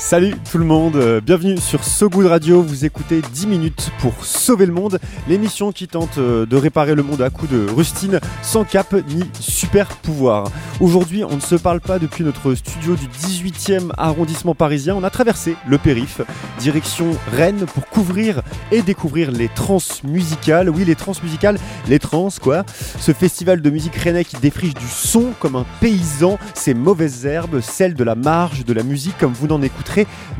Salut 0.00 0.34
tout 0.50 0.56
le 0.56 0.64
monde, 0.64 0.96
euh, 0.96 1.20
bienvenue 1.20 1.58
sur 1.58 1.84
So 1.84 2.08
Good 2.08 2.26
Radio. 2.26 2.62
Vous 2.62 2.86
écoutez 2.86 3.20
10 3.20 3.46
minutes 3.46 3.90
pour 4.00 4.24
sauver 4.24 4.64
le 4.64 4.72
monde, 4.72 4.98
l'émission 5.28 5.72
qui 5.72 5.86
tente 5.86 6.16
euh, 6.16 6.46
de 6.46 6.56
réparer 6.56 6.94
le 6.94 7.02
monde 7.02 7.20
à 7.20 7.28
coups 7.28 7.52
de 7.52 7.70
rustine 7.70 8.18
sans 8.42 8.64
cap 8.64 8.92
ni 9.08 9.22
super 9.38 9.88
pouvoir. 9.88 10.50
Aujourd'hui, 10.80 11.22
on 11.22 11.36
ne 11.36 11.40
se 11.40 11.54
parle 11.54 11.80
pas 11.80 11.98
depuis 11.98 12.24
notre 12.24 12.54
studio 12.54 12.96
du 12.96 13.06
18e 13.08 13.90
arrondissement 13.98 14.54
parisien. 14.54 14.96
On 14.96 15.04
a 15.04 15.10
traversé 15.10 15.54
le 15.68 15.76
périph, 15.76 16.22
direction 16.58 17.10
Rennes 17.36 17.66
pour 17.66 17.86
couvrir 17.86 18.40
et 18.72 18.80
découvrir 18.80 19.30
les 19.30 19.48
trans 19.48 19.78
musicales. 20.02 20.70
Oui, 20.70 20.86
les 20.86 20.96
trans 20.96 21.12
musicales, 21.22 21.58
les 21.88 21.98
trans 21.98 22.30
quoi. 22.40 22.64
Ce 22.98 23.12
festival 23.12 23.60
de 23.60 23.70
musique 23.70 23.96
rennais 23.96 24.24
qui 24.24 24.36
défriche 24.38 24.74
du 24.74 24.88
son 24.88 25.34
comme 25.38 25.56
un 25.56 25.66
paysan, 25.80 26.38
ces 26.54 26.72
mauvaises 26.72 27.26
herbes, 27.26 27.60
celles 27.60 27.94
de 27.94 28.02
la 28.02 28.14
marge 28.14 28.64
de 28.64 28.72
la 28.72 28.82
musique 28.82 29.18
comme 29.18 29.34
vous 29.34 29.46
n'en 29.46 29.60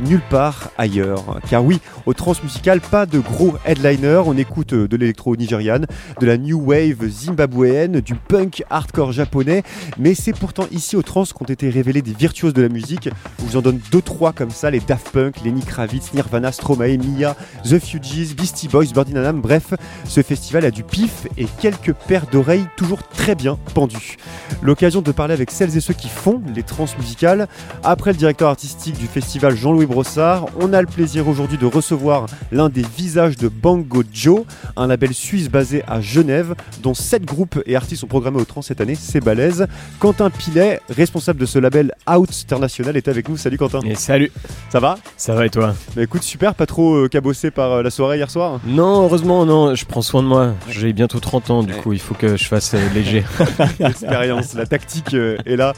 nulle 0.04 0.22
part 0.30 0.70
ailleurs. 0.78 1.40
Car 1.48 1.64
oui, 1.64 1.80
au 2.06 2.14
transmusical, 2.14 2.80
pas 2.80 3.06
de 3.06 3.18
gros 3.18 3.54
headliner, 3.64 4.22
on 4.26 4.36
écoute 4.36 4.72
euh, 4.72 4.88
de 4.88 4.96
l'électro 4.96 5.36
nigériane, 5.36 5.86
de 6.20 6.26
la 6.26 6.36
new 6.36 6.60
wave 6.60 7.08
zimbabwéenne, 7.08 8.00
du 8.00 8.14
punk 8.14 8.62
hardcore 8.70 9.12
japonais, 9.12 9.62
mais 9.98 10.14
c'est 10.14 10.32
pourtant 10.32 10.66
ici 10.70 10.96
au 10.96 11.02
trans 11.02 11.24
qu'ont 11.24 11.44
été 11.44 11.68
révélés 11.70 12.02
des 12.02 12.12
virtuoses 12.12 12.54
de 12.54 12.62
la 12.62 12.68
musique. 12.68 13.08
Je 13.38 13.44
vous 13.44 13.56
en 13.56 13.62
donne 13.62 13.80
deux 13.90 14.02
trois 14.02 14.32
comme 14.32 14.50
ça, 14.50 14.70
les 14.70 14.80
Daft 14.80 15.10
Punk, 15.10 15.42
Lenny 15.44 15.62
Kravitz, 15.62 16.12
Nirvana, 16.14 16.52
Stromae, 16.52 16.96
Mia, 16.96 17.36
The 17.64 17.78
Fugees, 17.78 18.34
Beastie 18.34 18.68
Boys, 18.68 18.86
Birdie 18.92 19.14
Nanam, 19.14 19.40
bref, 19.40 19.74
ce 20.04 20.22
festival 20.22 20.64
a 20.64 20.70
du 20.70 20.82
pif 20.84 21.26
et 21.36 21.46
quelques 21.60 21.92
paires 21.92 22.26
d'oreilles 22.30 22.66
toujours 22.76 23.02
très 23.08 23.34
bien 23.34 23.58
pendues. 23.74 24.16
L'occasion 24.62 25.02
de 25.02 25.12
parler 25.12 25.34
avec 25.34 25.50
celles 25.50 25.76
et 25.76 25.80
ceux 25.80 25.94
qui 25.94 26.08
font 26.08 26.40
les 26.54 26.62
trans 26.62 26.86
musicales. 26.98 27.48
Après 27.82 28.12
le 28.12 28.16
directeur 28.16 28.48
artistique 28.48 28.98
du 28.98 29.06
festival 29.06 29.39
Jean-Louis 29.48 29.86
Brossard. 29.86 30.46
On 30.60 30.74
a 30.74 30.82
le 30.82 30.86
plaisir 30.86 31.26
aujourd'hui 31.26 31.56
de 31.56 31.64
recevoir 31.64 32.26
l'un 32.52 32.68
des 32.68 32.82
visages 32.82 33.36
de 33.38 33.48
Bango 33.48 34.02
Joe, 34.12 34.42
un 34.76 34.86
label 34.86 35.14
suisse 35.14 35.48
basé 35.48 35.82
à 35.88 36.02
Genève, 36.02 36.54
dont 36.82 36.92
7 36.92 37.24
groupes 37.24 37.58
et 37.64 37.76
artistes 37.76 38.02
sont 38.02 38.06
programmés 38.06 38.40
au 38.40 38.44
trans 38.44 38.60
cette 38.60 38.82
année, 38.82 38.94
c'est 38.94 39.20
balèze. 39.20 39.66
Quentin 39.98 40.28
Pilet, 40.28 40.80
responsable 40.90 41.40
de 41.40 41.46
ce 41.46 41.58
label 41.58 41.94
Out 42.10 42.28
International, 42.44 42.96
est 42.96 43.08
avec 43.08 43.30
nous. 43.30 43.38
Salut 43.38 43.56
Quentin. 43.56 43.80
Et 43.84 43.94
salut. 43.94 44.30
Ça 44.68 44.78
va? 44.78 44.98
Ça 45.16 45.34
va 45.34 45.46
et 45.46 45.50
toi? 45.50 45.74
Bah 45.96 46.02
Écoute, 46.02 46.22
super, 46.22 46.54
pas 46.54 46.66
trop 46.66 46.96
euh, 46.96 47.08
cabossé 47.08 47.50
par 47.50 47.72
euh, 47.72 47.82
la 47.82 47.90
soirée 47.90 48.18
hier 48.18 48.30
soir? 48.30 48.60
Non, 48.66 49.04
heureusement, 49.04 49.46
non, 49.46 49.74
je 49.74 49.86
prends 49.86 50.02
soin 50.02 50.22
de 50.22 50.28
moi. 50.28 50.54
J'ai 50.68 50.92
bientôt 50.92 51.18
30 51.18 51.50
ans, 51.50 51.62
du 51.62 51.72
coup, 51.72 51.94
il 51.94 52.00
faut 52.00 52.14
que 52.14 52.36
je 52.36 52.44
fasse 52.44 52.74
euh, 52.74 52.88
léger. 52.92 53.24
L'expérience, 53.78 54.52
la 54.52 54.66
tactique 54.66 55.14
est 55.14 55.56
là. 55.56 55.72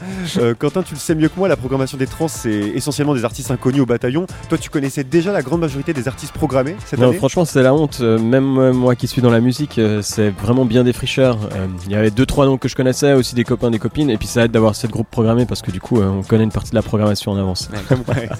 Quentin, 0.59 0.83
tu 0.83 0.95
le 0.95 0.99
sais 0.99 1.15
mieux 1.15 1.29
que 1.29 1.37
moi, 1.37 1.47
la 1.47 1.55
programmation 1.55 1.97
des 1.97 2.07
trans, 2.07 2.27
c'est 2.27 2.51
essentiellement 2.51 3.13
des 3.13 3.23
artistes 3.23 3.52
inconnus 3.53 3.81
au 3.81 3.85
bataillon. 3.85 4.25
Toi, 4.49 4.57
tu 4.57 4.69
connaissais 4.69 5.03
déjà 5.03 5.31
la 5.31 5.41
grande 5.41 5.61
majorité 5.61 5.93
des 5.93 6.07
artistes 6.07 6.33
programmés 6.33 6.75
cette 6.85 6.99
non, 6.99 7.09
année 7.09 7.17
Franchement, 7.17 7.45
c'est 7.45 7.63
la 7.63 7.73
honte. 7.73 7.99
Euh, 8.01 8.19
même 8.19 8.57
euh, 8.57 8.73
moi 8.73 8.95
qui 8.95 9.07
suis 9.07 9.21
dans 9.21 9.29
la 9.29 9.39
musique, 9.39 9.79
euh, 9.79 10.01
c'est 10.01 10.29
vraiment 10.29 10.65
bien 10.65 10.83
défricheur. 10.83 11.37
Il 11.85 11.91
y 11.91 11.95
avait 11.95 12.11
deux 12.11 12.25
trois 12.25 12.45
noms 12.45 12.57
que 12.57 12.67
je 12.67 12.75
connaissais, 12.75 13.13
aussi 13.13 13.35
des 13.35 13.43
copains, 13.43 13.71
des 13.71 13.79
copines, 13.79 14.09
et 14.09 14.17
puis 14.17 14.27
ça 14.27 14.45
aide 14.45 14.51
d'avoir 14.51 14.75
cette 14.75 14.91
groupe 14.91 15.07
programmé 15.09 15.45
parce 15.45 15.61
que 15.61 15.71
du 15.71 15.79
coup, 15.79 16.01
on 16.01 16.23
connaît 16.23 16.43
une 16.43 16.51
partie 16.51 16.71
de 16.71 16.75
la 16.75 16.81
programmation 16.81 17.31
en 17.31 17.37
avance. 17.37 17.69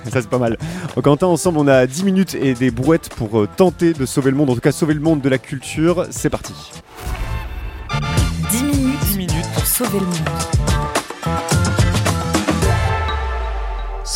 ça 0.10 0.22
c'est 0.22 0.30
pas 0.30 0.38
mal. 0.38 0.58
Quentin, 1.02 1.28
ensemble, 1.28 1.60
on 1.60 1.68
a 1.68 1.86
10 1.86 2.04
minutes 2.04 2.36
et 2.36 2.54
des 2.54 2.72
brouettes 2.72 3.10
pour 3.10 3.48
tenter 3.56 3.94
de 3.94 4.06
sauver 4.06 4.32
le 4.32 4.38
monde, 4.38 4.50
en 4.50 4.56
tout 4.56 4.62
cas 4.62 4.72
sauver 4.72 4.94
le 4.94 5.02
monde 5.02 5.22
de 5.22 5.30
la 5.30 5.38
culture. 5.38 6.06
C'est 6.10 6.30
parti. 6.30 6.54
10 8.52 8.64
minutes, 8.64 9.00
10 9.08 9.18
minutes 9.18 9.52
pour 9.54 9.66
sauver 9.66 10.00
le 10.00 10.06
monde. 10.06 10.53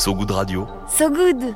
So 0.07 0.15
Good 0.15 0.31
Radio. 0.31 0.65
So 0.87 1.09
Good 1.09 1.53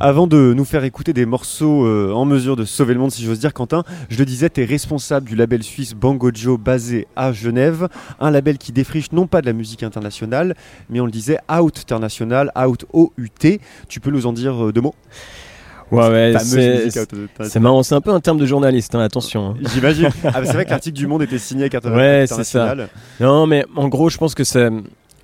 avant 0.00 0.26
de 0.26 0.54
nous 0.54 0.64
faire 0.64 0.82
écouter 0.84 1.12
des 1.12 1.26
morceaux 1.26 1.84
euh, 1.84 2.10
en 2.10 2.24
mesure 2.24 2.56
de 2.56 2.64
sauver 2.64 2.94
le 2.94 3.00
monde, 3.00 3.10
si 3.10 3.22
j'ose 3.22 3.38
dire, 3.38 3.52
Quentin, 3.52 3.84
je 4.08 4.18
le 4.18 4.24
disais, 4.24 4.48
tu 4.48 4.62
es 4.62 4.64
responsable 4.64 5.28
du 5.28 5.36
label 5.36 5.62
suisse 5.62 5.92
Bangojo 5.92 6.56
basé 6.56 7.06
à 7.16 7.34
Genève, 7.34 7.88
un 8.18 8.30
label 8.30 8.56
qui 8.56 8.72
défriche 8.72 9.12
non 9.12 9.26
pas 9.26 9.42
de 9.42 9.46
la 9.46 9.52
musique 9.52 9.82
internationale, 9.82 10.56
mais 10.88 11.00
on 11.00 11.04
le 11.04 11.10
disait, 11.10 11.36
Out 11.52 11.80
International, 11.80 12.50
Out 12.56 12.86
O-U-T. 12.94 13.60
Tu 13.88 14.00
peux 14.00 14.10
nous 14.10 14.24
en 14.24 14.32
dire 14.32 14.68
euh, 14.68 14.72
deux 14.72 14.80
mots? 14.80 14.94
Ouais, 15.90 16.08
ouais, 16.08 16.34
c'est 16.38 17.60
marrant, 17.60 17.82
c'est 17.82 17.94
un 17.94 18.00
peu 18.00 18.12
un 18.12 18.20
terme 18.20 18.38
de 18.38 18.46
journaliste, 18.46 18.94
hein, 18.94 19.00
attention. 19.00 19.50
Hein. 19.50 19.68
J'imagine. 19.74 20.08
Ah, 20.24 20.40
c'est 20.42 20.54
vrai 20.54 20.64
que 20.64 20.70
l'article 20.70 20.96
du 20.96 21.06
Monde 21.06 21.20
était 21.22 21.38
signé 21.38 21.64
avec 21.64 21.84
Ouais, 21.84 22.24
c'est 22.26 22.44
ça. 22.44 22.74
Non, 23.20 23.46
mais 23.46 23.66
en 23.76 23.88
gros, 23.88 24.08
je 24.08 24.16
pense 24.16 24.34
que 24.34 24.44
c'est 24.44 24.70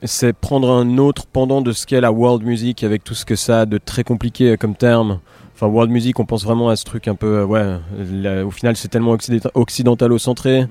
c'est 0.02 0.32
prendre 0.32 0.70
un 0.70 0.98
autre 0.98 1.26
pendant 1.26 1.60
de 1.60 1.72
ce 1.72 1.86
qu'est 1.86 2.00
la 2.00 2.12
world 2.12 2.44
music 2.44 2.84
avec 2.84 3.02
tout 3.02 3.14
ce 3.14 3.24
que 3.24 3.36
ça 3.36 3.60
a 3.60 3.66
de 3.66 3.78
très 3.78 4.04
compliqué 4.04 4.56
comme 4.56 4.76
terme. 4.76 5.20
Enfin, 5.54 5.66
world 5.66 5.90
music, 5.90 6.20
on 6.20 6.24
pense 6.24 6.44
vraiment 6.44 6.68
à 6.68 6.76
ce 6.76 6.84
truc 6.84 7.08
un 7.08 7.16
peu, 7.16 7.38
euh, 7.38 7.44
ouais, 7.44 8.42
au 8.44 8.50
final, 8.52 8.76
c'est 8.76 8.86
tellement 8.86 9.16
occidentalo-centré. 9.54 10.66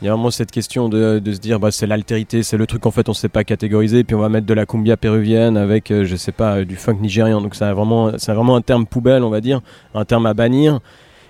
Il 0.00 0.06
y 0.06 0.08
a 0.08 0.14
vraiment 0.14 0.30
cette 0.30 0.50
question 0.50 0.88
de, 0.88 1.20
se 1.26 1.38
dire, 1.40 1.60
bah, 1.60 1.70
c'est 1.70 1.86
l'altérité, 1.86 2.42
c'est 2.42 2.56
le 2.56 2.66
truc 2.66 2.86
en 2.86 2.90
fait, 2.90 3.06
on 3.10 3.12
ne 3.12 3.16
sait 3.16 3.28
pas 3.28 3.44
catégoriser, 3.44 4.02
puis 4.02 4.16
on 4.16 4.20
va 4.20 4.30
mettre 4.30 4.46
de 4.46 4.54
la 4.54 4.64
cumbia 4.64 4.96
péruvienne 4.96 5.58
avec, 5.58 5.90
euh, 5.90 6.06
je 6.06 6.16
sais 6.16 6.32
pas, 6.32 6.56
euh, 6.56 6.64
du 6.64 6.76
funk 6.76 7.00
nigérian. 7.02 7.42
Donc, 7.42 7.54
c'est 7.54 7.70
vraiment, 7.70 8.12
vraiment 8.28 8.56
un 8.56 8.62
terme 8.62 8.86
poubelle, 8.86 9.24
on 9.24 9.30
va 9.30 9.42
dire, 9.42 9.60
un 9.94 10.06
terme 10.06 10.24
à 10.24 10.32
bannir. 10.32 10.80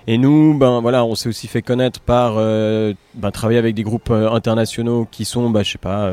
Et 0.07 0.17
nous, 0.17 0.57
ben 0.57 0.81
voilà, 0.81 1.05
on 1.05 1.17
s'est 1.17 1.29
aussi 1.29 1.49
fait 1.49 1.63
connaître 1.63 2.01
par 2.01 2.37
ben, 2.37 3.31
travailler 3.33 3.59
avec 3.59 3.75
des 3.75 3.83
groupes 3.83 4.11
internationaux 4.11 5.07
qui 5.11 5.25
sont, 5.25 5.51
bah, 5.51 5.63
je 5.63 5.73
sais 5.73 5.79
pas 5.79 6.13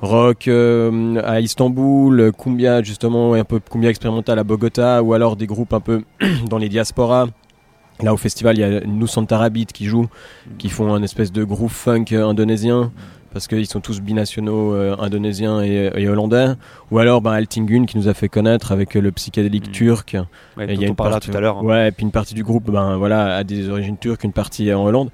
rock 0.00 0.48
euh, 0.48 1.20
à 1.24 1.40
Istanbul, 1.40 2.32
cumbia 2.32 2.82
justement, 2.82 3.34
un 3.34 3.44
peu 3.44 3.60
cumbia 3.60 3.90
expérimental 3.90 4.38
à 4.38 4.44
Bogota, 4.44 5.02
ou 5.02 5.14
alors 5.14 5.36
des 5.36 5.46
groupes 5.46 5.72
un 5.72 5.80
peu 5.80 6.02
dans 6.48 6.58
les 6.58 6.68
diasporas. 6.68 7.26
Là 8.00 8.14
au 8.14 8.16
festival, 8.16 8.56
il 8.56 8.60
y 8.60 8.64
a 8.64 8.80
Nous 8.86 9.08
Santa 9.08 9.48
qui 9.72 9.86
joue, 9.86 10.06
qui 10.58 10.68
font 10.68 10.94
un 10.94 11.02
espèce 11.02 11.32
de 11.32 11.42
groupe 11.42 11.70
funk 11.70 12.12
indonésien 12.12 12.92
parce 13.32 13.46
qu'ils 13.46 13.66
sont 13.66 13.80
tous 13.80 14.00
binationaux 14.00 14.74
euh, 14.74 14.96
indonésiens 14.98 15.60
et, 15.62 16.08
hollandais, 16.08 16.54
ou 16.90 16.98
alors 16.98 17.20
ben, 17.20 17.32
Altingun 17.32 17.84
qui 17.84 17.98
nous 17.98 18.08
a 18.08 18.14
fait 18.14 18.28
connaître 18.28 18.72
avec 18.72 18.94
le 18.94 19.12
psychédélique 19.12 19.68
mm. 19.68 19.72
turc. 19.72 20.14
et 20.14 20.72
il 20.72 20.80
y 20.80 20.84
a 20.84 20.88
une 20.88 20.94
partie, 20.94 21.30
tout 21.30 21.36
à 21.36 21.40
l'heure. 21.40 21.58
Hein. 21.58 21.64
Ouais, 21.64 21.88
et 21.88 21.92
puis 21.92 22.04
une 22.04 22.10
partie 22.10 22.34
du 22.34 22.42
groupe, 22.42 22.70
ben 22.70 22.96
voilà, 22.96 23.36
a 23.36 23.44
des 23.44 23.68
origines 23.68 23.98
turques, 23.98 24.24
une 24.24 24.32
partie 24.32 24.72
en 24.72 24.84
Hollande. 24.84 25.10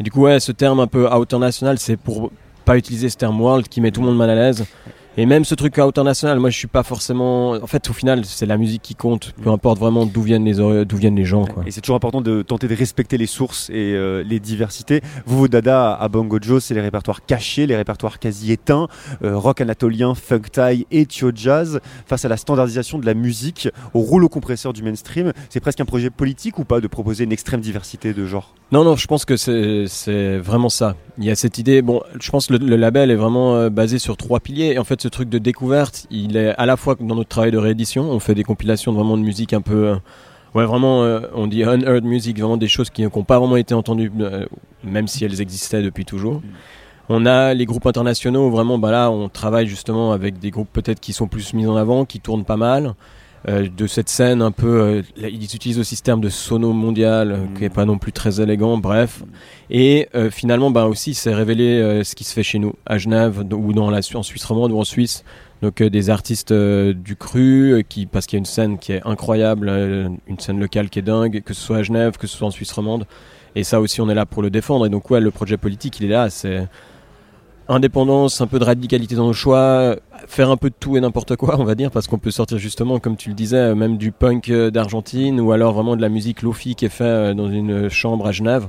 Et 0.00 0.02
du 0.02 0.10
coup, 0.10 0.22
ouais, 0.22 0.40
ce 0.40 0.52
terme 0.52 0.80
un 0.80 0.86
peu 0.86 1.10
international, 1.12 1.78
c'est 1.78 1.96
pour 1.96 2.32
pas 2.62 2.76
utiliser 2.76 3.08
ce 3.08 3.16
terme 3.16 3.40
world 3.40 3.68
qui 3.68 3.80
met 3.80 3.90
tout 3.90 4.00
le 4.00 4.06
monde 4.06 4.16
mal 4.16 4.30
à 4.30 4.34
l'aise. 4.34 4.64
Et 5.18 5.26
même 5.26 5.44
ce 5.44 5.54
truc 5.54 5.78
international, 5.78 6.38
moi 6.38 6.48
je 6.48 6.56
suis 6.56 6.68
pas 6.68 6.82
forcément. 6.82 7.50
En 7.50 7.66
fait, 7.66 7.90
au 7.90 7.92
final, 7.92 8.24
c'est 8.24 8.46
la 8.46 8.56
musique 8.56 8.80
qui 8.80 8.94
compte, 8.94 9.34
peu 9.42 9.50
importe 9.50 9.78
vraiment 9.78 10.06
d'où 10.06 10.22
viennent 10.22 10.46
les 10.46 10.84
d'où 10.86 10.96
viennent 10.96 11.16
les 11.16 11.26
gens. 11.26 11.44
Quoi. 11.44 11.64
Et 11.66 11.70
c'est 11.70 11.82
toujours 11.82 11.96
important 11.96 12.22
de 12.22 12.40
tenter 12.40 12.66
de 12.66 12.74
respecter 12.74 13.18
les 13.18 13.26
sources 13.26 13.68
et 13.68 13.92
euh, 13.92 14.24
les 14.24 14.40
diversités. 14.40 15.02
Vous, 15.26 15.36
vos 15.36 15.48
dada 15.48 15.92
à 15.92 16.08
Bongo 16.08 16.38
Joe, 16.40 16.64
c'est 16.64 16.72
les 16.72 16.80
répertoires 16.80 17.26
cachés, 17.26 17.66
les 17.66 17.76
répertoires 17.76 18.18
quasi 18.20 18.52
éteints, 18.52 18.88
euh, 19.22 19.36
rock 19.36 19.60
anatolien, 19.60 20.14
funk 20.14 20.48
thai 20.50 20.86
et 20.90 21.04
tio 21.04 21.30
jazz. 21.34 21.80
Face 22.06 22.24
à 22.24 22.28
la 22.28 22.38
standardisation 22.38 22.98
de 22.98 23.04
la 23.04 23.12
musique, 23.12 23.68
au 23.92 24.00
rouleau 24.00 24.30
compresseur 24.30 24.72
du 24.72 24.82
mainstream, 24.82 25.32
c'est 25.50 25.60
presque 25.60 25.80
un 25.80 25.84
projet 25.84 26.08
politique 26.08 26.58
ou 26.58 26.64
pas 26.64 26.80
de 26.80 26.86
proposer 26.86 27.24
une 27.24 27.32
extrême 27.32 27.60
diversité 27.60 28.14
de 28.14 28.24
genres 28.24 28.54
Non, 28.70 28.82
non, 28.82 28.96
je 28.96 29.06
pense 29.06 29.26
que 29.26 29.36
c'est 29.36 30.38
vraiment 30.38 30.70
ça. 30.70 30.96
Il 31.18 31.24
y 31.24 31.30
a 31.30 31.34
cette 31.34 31.58
idée. 31.58 31.82
Bon, 31.82 32.02
je 32.18 32.30
pense 32.30 32.46
que 32.46 32.54
le, 32.54 32.66
le 32.66 32.76
label 32.76 33.10
est 33.10 33.16
vraiment 33.16 33.54
euh, 33.54 33.70
basé 33.70 33.98
sur 33.98 34.16
trois 34.16 34.40
piliers. 34.40 34.72
Et 34.72 34.78
en 34.78 34.84
fait, 34.84 35.00
ce 35.02 35.08
truc 35.08 35.28
de 35.28 35.38
découverte, 35.38 36.06
il 36.10 36.36
est 36.36 36.54
à 36.56 36.66
la 36.66 36.76
fois 36.76 36.96
dans 36.98 37.14
notre 37.14 37.28
travail 37.28 37.50
de 37.50 37.58
réédition, 37.58 38.10
on 38.10 38.18
fait 38.18 38.34
des 38.34 38.44
compilations 38.44 38.92
vraiment 38.92 39.16
de 39.16 39.22
musique 39.22 39.52
un 39.52 39.60
peu, 39.60 39.88
euh, 39.88 39.96
ouais 40.54 40.64
vraiment, 40.64 41.04
euh, 41.04 41.20
on 41.34 41.46
dit 41.46 41.64
unheard 41.64 42.04
music, 42.04 42.38
vraiment 42.38 42.56
des 42.56 42.68
choses 42.68 42.90
qui 42.90 43.02
n'ont 43.02 43.24
pas 43.24 43.38
vraiment 43.38 43.56
été 43.56 43.74
entendues, 43.74 44.10
même 44.84 45.06
si 45.06 45.24
elles 45.24 45.40
existaient 45.40 45.82
depuis 45.82 46.04
toujours. 46.04 46.36
Mm. 46.36 46.42
On 47.08 47.26
a 47.26 47.52
les 47.52 47.66
groupes 47.66 47.86
internationaux, 47.86 48.48
vraiment, 48.48 48.78
bah 48.78 48.90
là, 48.90 49.10
on 49.10 49.28
travaille 49.28 49.66
justement 49.66 50.12
avec 50.12 50.38
des 50.38 50.50
groupes 50.50 50.70
peut-être 50.72 51.00
qui 51.00 51.12
sont 51.12 51.26
plus 51.26 51.52
mis 51.52 51.66
en 51.66 51.76
avant, 51.76 52.04
qui 52.06 52.20
tournent 52.20 52.44
pas 52.44 52.56
mal. 52.56 52.94
Euh, 53.48 53.68
de 53.68 53.86
cette 53.86 54.08
scène 54.08 54.42
un 54.42 54.50
peu. 54.52 54.80
euh, 54.80 55.02
là, 55.16 55.28
ils 55.28 55.42
utilisent 55.54 55.78
aussi 55.78 55.96
ce 55.96 56.02
terme 56.02 56.20
de 56.20 56.28
sono 56.28 56.72
mondial, 56.72 57.32
euh, 57.32 57.36
Mm. 57.38 57.54
qui 57.58 57.64
est 57.64 57.70
pas 57.74 57.84
non 57.84 57.98
plus 57.98 58.12
très 58.12 58.40
élégant, 58.40 58.78
bref. 58.78 59.22
Et 59.70 60.08
finalement, 60.30 60.70
bah, 60.70 60.84
aussi, 60.86 61.14
c'est 61.14 61.34
révélé 61.34 62.02
ce 62.04 62.14
qui 62.14 62.24
se 62.24 62.34
fait 62.34 62.42
chez 62.42 62.58
nous, 62.58 62.74
à 62.84 62.98
Genève, 62.98 63.42
ou 63.52 63.72
dans 63.72 63.90
la, 63.90 64.00
en 64.14 64.22
Suisse 64.22 64.44
romande, 64.44 64.70
ou 64.72 64.78
en 64.78 64.84
Suisse. 64.84 65.24
Donc 65.62 65.82
des 65.82 66.10
artistes 66.10 66.52
du 66.52 67.16
cru, 67.16 67.82
qui, 67.88 68.04
parce 68.06 68.26
qu'il 68.26 68.36
y 68.36 68.38
a 68.38 68.40
une 68.40 68.44
scène 68.44 68.78
qui 68.78 68.92
est 68.92 69.00
incroyable, 69.06 69.68
une 70.26 70.38
scène 70.38 70.60
locale 70.60 70.90
qui 70.90 70.98
est 70.98 71.02
dingue, 71.02 71.42
que 71.42 71.54
ce 71.54 71.62
soit 71.62 71.78
à 71.78 71.82
Genève, 71.82 72.18
que 72.18 72.26
ce 72.26 72.36
soit 72.36 72.48
en 72.48 72.50
Suisse 72.50 72.72
romande. 72.72 73.06
Et 73.54 73.64
ça 73.64 73.80
aussi, 73.80 74.00
on 74.02 74.10
est 74.10 74.14
là 74.14 74.26
pour 74.26 74.42
le 74.42 74.50
défendre. 74.50 74.84
Et 74.86 74.90
donc, 74.90 75.10
ouais, 75.10 75.20
le 75.20 75.30
projet 75.30 75.56
politique, 75.56 75.98
il 76.00 76.06
est 76.06 76.10
là. 76.10 76.28
C'est 76.28 76.66
indépendance, 77.68 78.40
un 78.40 78.46
peu 78.46 78.58
de 78.58 78.64
radicalité 78.64 79.14
dans 79.14 79.26
nos 79.26 79.32
choix, 79.32 79.96
faire 80.26 80.50
un 80.50 80.56
peu 80.56 80.68
de 80.70 80.74
tout 80.78 80.96
et 80.96 81.00
n'importe 81.00 81.36
quoi, 81.36 81.56
on 81.58 81.64
va 81.64 81.74
dire, 81.74 81.90
parce 81.90 82.06
qu'on 82.06 82.18
peut 82.18 82.30
sortir 82.30 82.58
justement, 82.58 82.98
comme 82.98 83.16
tu 83.16 83.28
le 83.28 83.34
disais, 83.34 83.74
même 83.74 83.96
du 83.98 84.12
punk 84.12 84.48
euh, 84.50 84.70
d'Argentine 84.70 85.40
ou 85.40 85.52
alors 85.52 85.72
vraiment 85.72 85.96
de 85.96 86.00
la 86.02 86.08
musique 86.08 86.42
lofi 86.42 86.74
qui 86.74 86.84
est 86.84 86.88
fait 86.90 87.04
euh, 87.04 87.34
dans 87.34 87.50
une 87.50 87.88
chambre 87.88 88.26
à 88.26 88.32
Genève. 88.32 88.68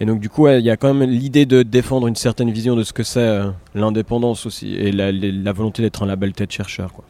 Et 0.00 0.06
donc, 0.06 0.20
du 0.20 0.28
coup, 0.28 0.48
il 0.48 0.60
y 0.64 0.70
a 0.70 0.76
quand 0.76 0.92
même 0.92 1.08
l'idée 1.10 1.46
de 1.46 1.62
défendre 1.62 2.06
une 2.06 2.16
certaine 2.16 2.50
vision 2.50 2.76
de 2.76 2.82
ce 2.82 2.92
que 2.92 3.02
c'est 3.02 3.20
euh, 3.20 3.50
l'indépendance 3.74 4.46
aussi 4.46 4.74
et 4.74 4.92
la- 4.92 5.12
la 5.12 5.52
volonté 5.52 5.82
d'être 5.82 6.02
un 6.02 6.06
label 6.06 6.32
tête 6.32 6.50
chercheur. 6.52 6.92
Quoi. 6.92 7.04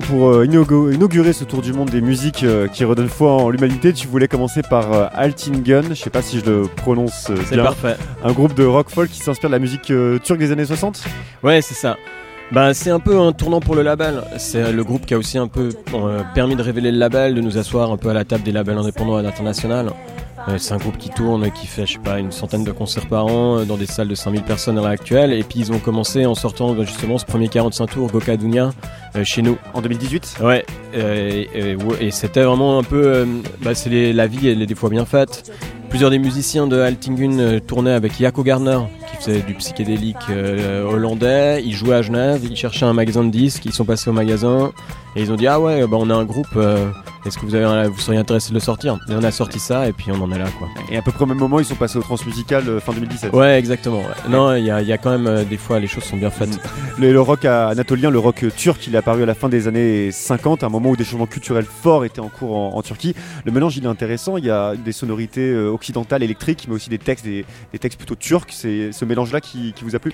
Pour 0.00 0.28
euh, 0.30 0.46
inaugu- 0.46 0.92
inaugurer 0.94 1.32
ce 1.32 1.44
tour 1.44 1.60
du 1.62 1.72
monde 1.72 1.90
des 1.90 2.00
musiques 2.00 2.44
euh, 2.44 2.66
qui 2.68 2.84
redonnent 2.84 3.08
foi 3.08 3.32
en 3.32 3.50
l'humanité, 3.50 3.92
tu 3.92 4.06
voulais 4.08 4.28
commencer 4.28 4.62
par 4.62 4.92
euh, 4.92 5.06
Altingen, 5.12 5.84
je 5.90 5.94
sais 5.94 6.10
pas 6.10 6.22
si 6.22 6.40
je 6.40 6.44
le 6.44 6.62
prononce 6.62 7.28
euh, 7.30 7.36
C'est 7.46 7.54
bien, 7.56 7.64
parfait. 7.64 7.96
un 8.24 8.32
groupe 8.32 8.54
de 8.54 8.64
rock 8.64 8.88
folk 8.90 9.10
qui 9.10 9.18
s'inspire 9.20 9.50
de 9.50 9.54
la 9.54 9.58
musique 9.58 9.92
turque 10.22 10.38
des 10.38 10.50
années 10.52 10.64
60 10.64 11.02
Ouais, 11.42 11.60
c'est 11.62 11.74
ça. 11.74 11.96
Bah, 12.52 12.74
c'est 12.74 12.90
un 12.90 13.00
peu 13.00 13.18
un 13.18 13.32
tournant 13.32 13.60
pour 13.60 13.74
le 13.74 13.82
label. 13.82 14.22
C'est 14.36 14.72
le 14.72 14.84
groupe 14.84 15.06
qui 15.06 15.14
a 15.14 15.18
aussi 15.18 15.38
un 15.38 15.48
peu 15.48 15.70
euh, 15.94 16.20
permis 16.34 16.54
de 16.56 16.62
révéler 16.62 16.90
le 16.92 16.98
label, 16.98 17.34
de 17.34 17.40
nous 17.40 17.56
asseoir 17.56 17.90
un 17.90 17.96
peu 17.96 18.08
à 18.10 18.14
la 18.14 18.24
table 18.24 18.42
des 18.42 18.52
labels 18.52 18.76
indépendants 18.76 19.16
à 19.16 19.22
l'international. 19.22 19.90
Euh, 20.48 20.56
c'est 20.58 20.74
un 20.74 20.78
groupe 20.78 20.98
qui 20.98 21.08
tourne, 21.10 21.50
qui 21.52 21.66
fait, 21.68 21.86
je 21.86 21.92
sais 21.92 21.98
pas, 22.00 22.18
une 22.18 22.32
centaine 22.32 22.64
de 22.64 22.72
concerts 22.72 23.06
par 23.06 23.26
an 23.26 23.58
euh, 23.58 23.64
dans 23.64 23.76
des 23.76 23.86
salles 23.86 24.08
de 24.08 24.14
5000 24.16 24.42
personnes 24.42 24.76
à 24.78 24.80
l'heure 24.82 24.90
actuelle. 24.90 25.32
Et 25.32 25.44
puis 25.44 25.60
ils 25.60 25.72
ont 25.72 25.78
commencé 25.78 26.26
en 26.26 26.34
sortant 26.34 26.72
bah, 26.74 26.82
justement 26.84 27.16
ce 27.18 27.24
premier 27.24 27.48
45 27.48 27.86
tours 27.86 28.10
Goka 28.10 28.36
Dunia 28.36 28.70
euh, 29.14 29.22
chez 29.24 29.42
nous. 29.42 29.56
En 29.74 29.80
2018 29.82 30.38
Ouais, 30.42 30.64
et, 30.94 31.48
et- 31.54 31.76
ouais, 31.76 31.96
et 32.00 32.10
c'était 32.10 32.42
vraiment 32.42 32.78
un 32.78 32.82
peu. 32.82 33.26
bah, 33.62 33.74
c'est 33.74 34.12
la 34.12 34.26
vie, 34.26 34.48
elle 34.48 34.62
est 34.62 34.66
des 34.66 34.74
fois 34.74 34.90
bien 34.90 35.04
faite. 35.04 35.52
Plusieurs 35.88 36.10
des 36.10 36.18
musiciens 36.18 36.66
de 36.66 36.78
Altingun 36.80 37.58
tournaient 37.60 37.92
avec 37.92 38.18
Jaco 38.18 38.42
Garner, 38.42 38.78
faisait 39.22 39.40
du 39.42 39.54
psychédélique 39.54 40.16
euh, 40.30 40.84
hollandais. 40.84 41.62
Ils 41.64 41.74
jouaient 41.74 41.96
à 41.96 42.02
Genève, 42.02 42.40
ils 42.48 42.56
cherchaient 42.56 42.86
un 42.86 42.92
magasin 42.92 43.24
de 43.24 43.30
disques, 43.30 43.64
ils 43.64 43.72
sont 43.72 43.84
passés 43.84 44.10
au 44.10 44.12
magasin 44.12 44.72
et 45.16 45.22
ils 45.22 45.30
ont 45.32 45.36
dit 45.36 45.46
Ah 45.46 45.60
ouais, 45.60 45.82
bah, 45.86 45.96
on 46.00 46.08
a 46.10 46.14
un 46.14 46.24
groupe, 46.24 46.46
euh, 46.56 46.88
est-ce 47.26 47.38
que 47.38 47.46
vous, 47.46 47.54
avez 47.54 47.64
un- 47.64 47.88
vous 47.88 48.00
seriez 48.00 48.18
intéressé 48.18 48.48
de 48.50 48.54
le 48.54 48.60
sortir? 48.60 48.98
Et 49.08 49.14
on 49.14 49.22
a 49.22 49.30
sorti 49.30 49.58
ça 49.58 49.86
et 49.88 49.92
puis 49.92 50.06
on 50.10 50.20
en 50.22 50.32
est 50.32 50.38
là 50.38 50.46
quoi. 50.58 50.68
Et 50.90 50.96
à 50.96 51.02
peu 51.02 51.12
près 51.12 51.24
au 51.24 51.26
même 51.26 51.38
moment, 51.38 51.58
ils 51.60 51.64
sont 51.64 51.74
passés 51.74 51.98
au 51.98 52.02
transmusical 52.02 52.68
euh, 52.68 52.80
fin 52.80 52.92
2017. 52.92 53.32
Ouais, 53.32 53.58
exactement. 53.58 53.98
ouais. 53.98 54.30
Non, 54.30 54.54
il 54.54 54.64
y 54.64 54.70
a, 54.70 54.80
il 54.82 54.88
y 54.88 54.92
a 54.92 54.98
quand 54.98 55.16
même 55.16 55.44
des 55.44 55.56
fois 55.56 55.78
les 55.80 55.86
choses 55.86 56.04
sont 56.04 56.16
bien 56.16 56.30
faites. 56.30 56.58
Le, 56.98 57.10
le 57.10 57.20
rock 57.22 57.46
anatolien, 57.46 58.10
le 58.10 58.18
rock 58.18 58.44
turc, 58.54 58.86
il 58.86 58.94
est 58.94 58.98
apparu 58.98 59.22
à 59.22 59.26
la 59.26 59.34
fin 59.34 59.48
des 59.48 59.66
années 59.66 60.10
50, 60.12 60.62
à 60.62 60.66
un 60.66 60.68
moment 60.68 60.90
où 60.90 60.96
des 60.96 61.04
changements 61.04 61.26
culturels 61.26 61.64
forts 61.64 62.04
étaient 62.04 62.20
en 62.20 62.28
cours 62.28 62.54
en, 62.54 62.76
en 62.76 62.82
Turquie. 62.82 63.14
Le 63.46 63.50
mélange, 63.50 63.78
il 63.78 63.84
est 63.84 63.88
intéressant. 63.88 64.36
Il 64.36 64.44
y 64.44 64.50
a 64.50 64.76
des 64.76 64.92
sonorités 64.92 65.56
occidentales, 65.56 66.22
électriques, 66.22 66.66
mais 66.68 66.74
aussi 66.74 66.90
des 66.90 66.98
textes, 66.98 67.24
des, 67.24 67.46
des 67.72 67.78
textes 67.78 67.98
plutôt 67.98 68.14
turcs. 68.14 68.48
C'est 68.50 68.92
ce 68.92 69.04
mélange-là 69.12 69.40
qui, 69.40 69.74
vous 69.82 69.94
a 69.94 69.98
plu 69.98 70.12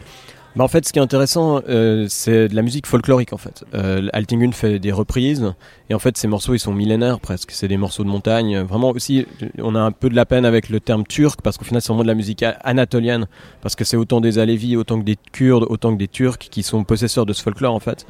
Bah 0.57 0.65
en 0.65 0.69
fait, 0.69 0.87
ce 0.87 0.93
qui 0.93 0.99
est 0.99 1.03
intéressant, 1.03 1.61
euh, 1.69 2.07
c'est 2.09 2.49
de 2.49 2.55
la 2.55 2.63
musique 2.63 2.87
folklorique 2.87 3.33
en 3.33 3.37
fait. 3.37 3.65
Euh, 3.75 4.09
Altingun 4.13 4.53
fait 4.53 4.79
des 4.79 4.93
reprises 4.93 5.55
et 5.89 5.95
en 5.95 5.99
fait, 5.99 6.17
ces 6.17 6.29
morceaux 6.29 6.55
ils 6.55 6.59
sont 6.59 6.73
millénaires 6.73 7.21
presque. 7.21 7.53
C'est 7.53 7.69
des 7.69 7.77
morceaux 7.77 8.05
de 8.05 8.09
montagne. 8.09 8.59
Vraiment 8.61 8.91
aussi, 8.91 9.27
on 9.59 9.75
a 9.75 9.81
un 9.81 9.93
peu 9.93 10.09
de 10.09 10.17
la 10.17 10.27
peine 10.27 10.45
avec 10.45 10.69
le 10.69 10.81
terme 10.81 11.05
turc 11.07 11.41
parce 11.43 11.59
qu'au 11.59 11.65
final, 11.65 11.81
c'est 11.81 11.89
vraiment 11.89 12.03
de 12.03 12.09
la 12.09 12.15
musique 12.15 12.45
anatolienne 12.63 13.27
parce 13.63 13.77
que 13.77 13.85
c'est 13.85 13.97
autant 13.97 14.21
des 14.21 14.39
Alévis, 14.39 14.77
autant 14.77 14.99
que 14.99 15.05
des 15.05 15.17
Kurdes, 15.33 15.67
autant 15.69 15.93
que 15.93 15.99
des 15.99 16.09
Turcs 16.09 16.39
qui 16.39 16.63
sont 16.63 16.85
possesseurs 16.85 17.27
de 17.27 17.33
ce 17.33 17.43
folklore 17.43 17.75
en 17.75 17.81
fait. 17.81 18.07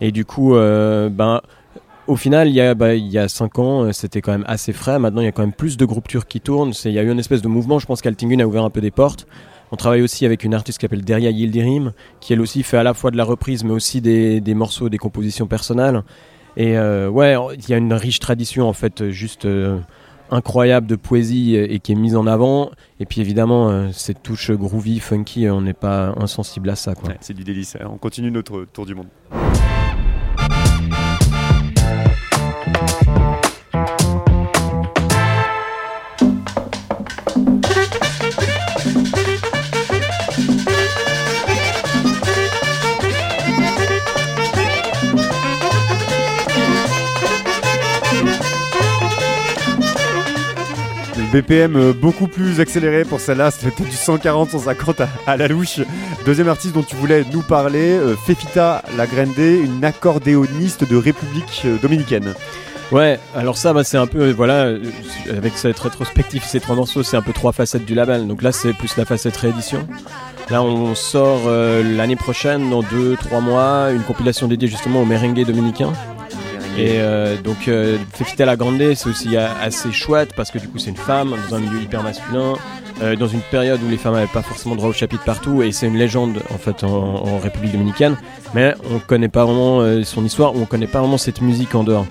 Et 0.00 0.12
du 0.12 0.24
coup, 0.24 0.54
euh, 0.54 1.08
ben 1.08 1.40
au 2.08 2.16
final, 2.16 2.48
il 2.48 2.54
y 2.54 2.60
a, 2.60 2.74
bah, 2.74 2.94
il 2.94 3.06
y 3.06 3.18
a 3.18 3.28
5 3.28 3.58
ans, 3.58 3.82
euh, 3.82 3.92
c'était 3.92 4.22
quand 4.22 4.32
même 4.32 4.44
assez 4.48 4.72
frais. 4.72 4.98
Maintenant, 4.98 5.20
il 5.20 5.26
y 5.26 5.28
a 5.28 5.32
quand 5.32 5.42
même 5.42 5.52
plus 5.52 5.76
de 5.76 5.84
groupes 5.84 6.08
turcs 6.08 6.26
qui 6.26 6.40
tournent. 6.40 6.72
Il 6.84 6.92
y 6.92 6.98
a 6.98 7.02
eu 7.02 7.10
une 7.10 7.18
espèce 7.18 7.42
de 7.42 7.48
mouvement. 7.48 7.78
Je 7.78 7.86
pense 7.86 8.00
qu'Altingun 8.00 8.40
a 8.40 8.46
ouvert 8.46 8.64
un 8.64 8.70
peu 8.70 8.80
des 8.80 8.90
portes. 8.90 9.26
On 9.70 9.76
travaille 9.76 10.02
aussi 10.02 10.24
avec 10.26 10.44
une 10.44 10.54
artiste 10.54 10.78
qui 10.78 10.84
s'appelle 10.84 11.04
Deria 11.04 11.30
Yildirim, 11.30 11.92
qui 12.20 12.32
elle 12.32 12.40
aussi 12.40 12.62
fait 12.62 12.78
à 12.78 12.82
la 12.82 12.94
fois 12.94 13.10
de 13.10 13.16
la 13.16 13.24
reprise, 13.24 13.64
mais 13.64 13.72
aussi 13.72 14.00
des, 14.00 14.40
des 14.40 14.54
morceaux, 14.54 14.88
des 14.88 14.98
compositions 14.98 15.46
personnelles. 15.46 16.02
Et 16.56 16.76
euh, 16.76 17.08
ouais, 17.08 17.36
il 17.56 17.68
y 17.68 17.74
a 17.74 17.76
une 17.76 17.92
riche 17.92 18.18
tradition 18.18 18.68
en 18.68 18.72
fait, 18.72 19.10
juste 19.10 19.44
euh, 19.44 19.78
incroyable 20.30 20.86
de 20.86 20.96
poésie 20.96 21.54
et, 21.54 21.74
et 21.74 21.80
qui 21.80 21.92
est 21.92 21.94
mise 21.94 22.16
en 22.16 22.26
avant. 22.26 22.70
Et 23.00 23.06
puis 23.06 23.20
évidemment, 23.20 23.70
euh, 23.70 23.88
cette 23.92 24.22
touche 24.22 24.50
groovy, 24.50 24.98
funky, 24.98 25.46
euh, 25.46 25.54
on 25.54 25.60
n'est 25.60 25.72
pas 25.74 26.14
insensible 26.16 26.70
à 26.70 26.76
ça. 26.76 26.94
C'est 27.20 27.34
du 27.34 27.44
délice. 27.44 27.76
On 27.88 27.98
continue 27.98 28.30
notre 28.30 28.66
tour 28.72 28.86
du 28.86 28.94
monde. 28.94 29.06
BPM 51.40 51.76
euh, 51.76 51.92
beaucoup 51.92 52.26
plus 52.26 52.58
accéléré 52.58 53.04
pour 53.04 53.20
celle-là, 53.20 53.52
c'était 53.52 53.84
du 53.84 53.92
140, 53.92 54.50
150 54.50 55.02
à, 55.26 55.36
la 55.36 55.46
louche. 55.46 55.80
Deuxième 56.26 56.48
artiste 56.48 56.74
dont 56.74 56.82
tu 56.82 56.96
voulais 56.96 57.24
nous 57.32 57.42
parler, 57.42 57.92
euh, 57.92 58.16
Fefita 58.16 58.82
Lagrande, 58.96 59.38
une 59.38 59.84
accordéoniste 59.84 60.88
de 60.88 60.96
République 60.96 61.62
euh, 61.64 61.78
dominicaine. 61.80 62.34
Ouais, 62.90 63.20
alors 63.36 63.56
ça, 63.56 63.72
bah, 63.72 63.84
c'est 63.84 63.98
un 63.98 64.08
peu, 64.08 64.32
voilà, 64.32 64.64
euh, 64.64 64.80
avec 65.28 65.56
cette 65.56 65.78
rétrospective, 65.78 66.42
ces 66.44 66.58
trois 66.58 66.74
morceaux, 66.74 67.04
c'est 67.04 67.16
un 67.16 67.22
peu 67.22 67.32
trois 67.32 67.52
facettes 67.52 67.84
du 67.84 67.94
label. 67.94 68.26
Donc 68.26 68.42
là, 68.42 68.50
c'est 68.50 68.72
plus 68.72 68.96
la 68.96 69.04
facette 69.04 69.36
réédition. 69.36 69.86
Là, 70.50 70.62
on 70.62 70.94
sort 70.94 71.50
l'année 71.50 72.16
prochaine, 72.16 72.70
dans 72.70 72.82
deux, 72.82 73.16
trois 73.16 73.40
mois, 73.40 73.90
une 73.92 74.02
compilation 74.02 74.48
dédiée 74.48 74.66
justement 74.66 75.02
au 75.02 75.04
merengue 75.04 75.44
dominicain. 75.44 75.92
Et 76.78 77.00
euh, 77.00 77.36
donc, 77.42 77.66
euh, 77.66 77.98
Fefita 78.12 78.46
la 78.46 78.54
Grande, 78.54 78.78
c'est 78.94 79.08
aussi 79.08 79.36
euh, 79.36 79.48
assez 79.60 79.90
chouette 79.90 80.32
parce 80.36 80.52
que 80.52 80.58
du 80.58 80.68
coup, 80.68 80.78
c'est 80.78 80.90
une 80.90 80.96
femme 80.96 81.34
dans 81.48 81.56
un 81.56 81.58
milieu 81.58 81.80
hyper 81.80 82.04
masculin, 82.04 82.54
euh, 83.02 83.16
dans 83.16 83.26
une 83.26 83.40
période 83.40 83.80
où 83.82 83.88
les 83.88 83.96
femmes 83.96 84.14
n'avaient 84.14 84.26
pas 84.26 84.42
forcément 84.42 84.76
droit 84.76 84.90
au 84.90 84.92
chapitre 84.92 85.24
partout, 85.24 85.62
et 85.62 85.72
c'est 85.72 85.88
une 85.88 85.96
légende 85.96 86.40
en 86.54 86.58
fait 86.58 86.84
en, 86.84 87.38
République 87.40 87.72
dominicaine. 87.72 88.16
Mais 88.54 88.74
on 88.92 89.00
connaît 89.00 89.28
pas 89.28 89.44
vraiment 89.44 90.04
son 90.04 90.24
histoire, 90.24 90.54
on 90.54 90.66
connaît 90.66 90.86
pas 90.86 91.00
vraiment 91.00 91.18
cette 91.18 91.40
musique 91.40 91.74
en 91.74 91.82
dehors. 91.82 92.06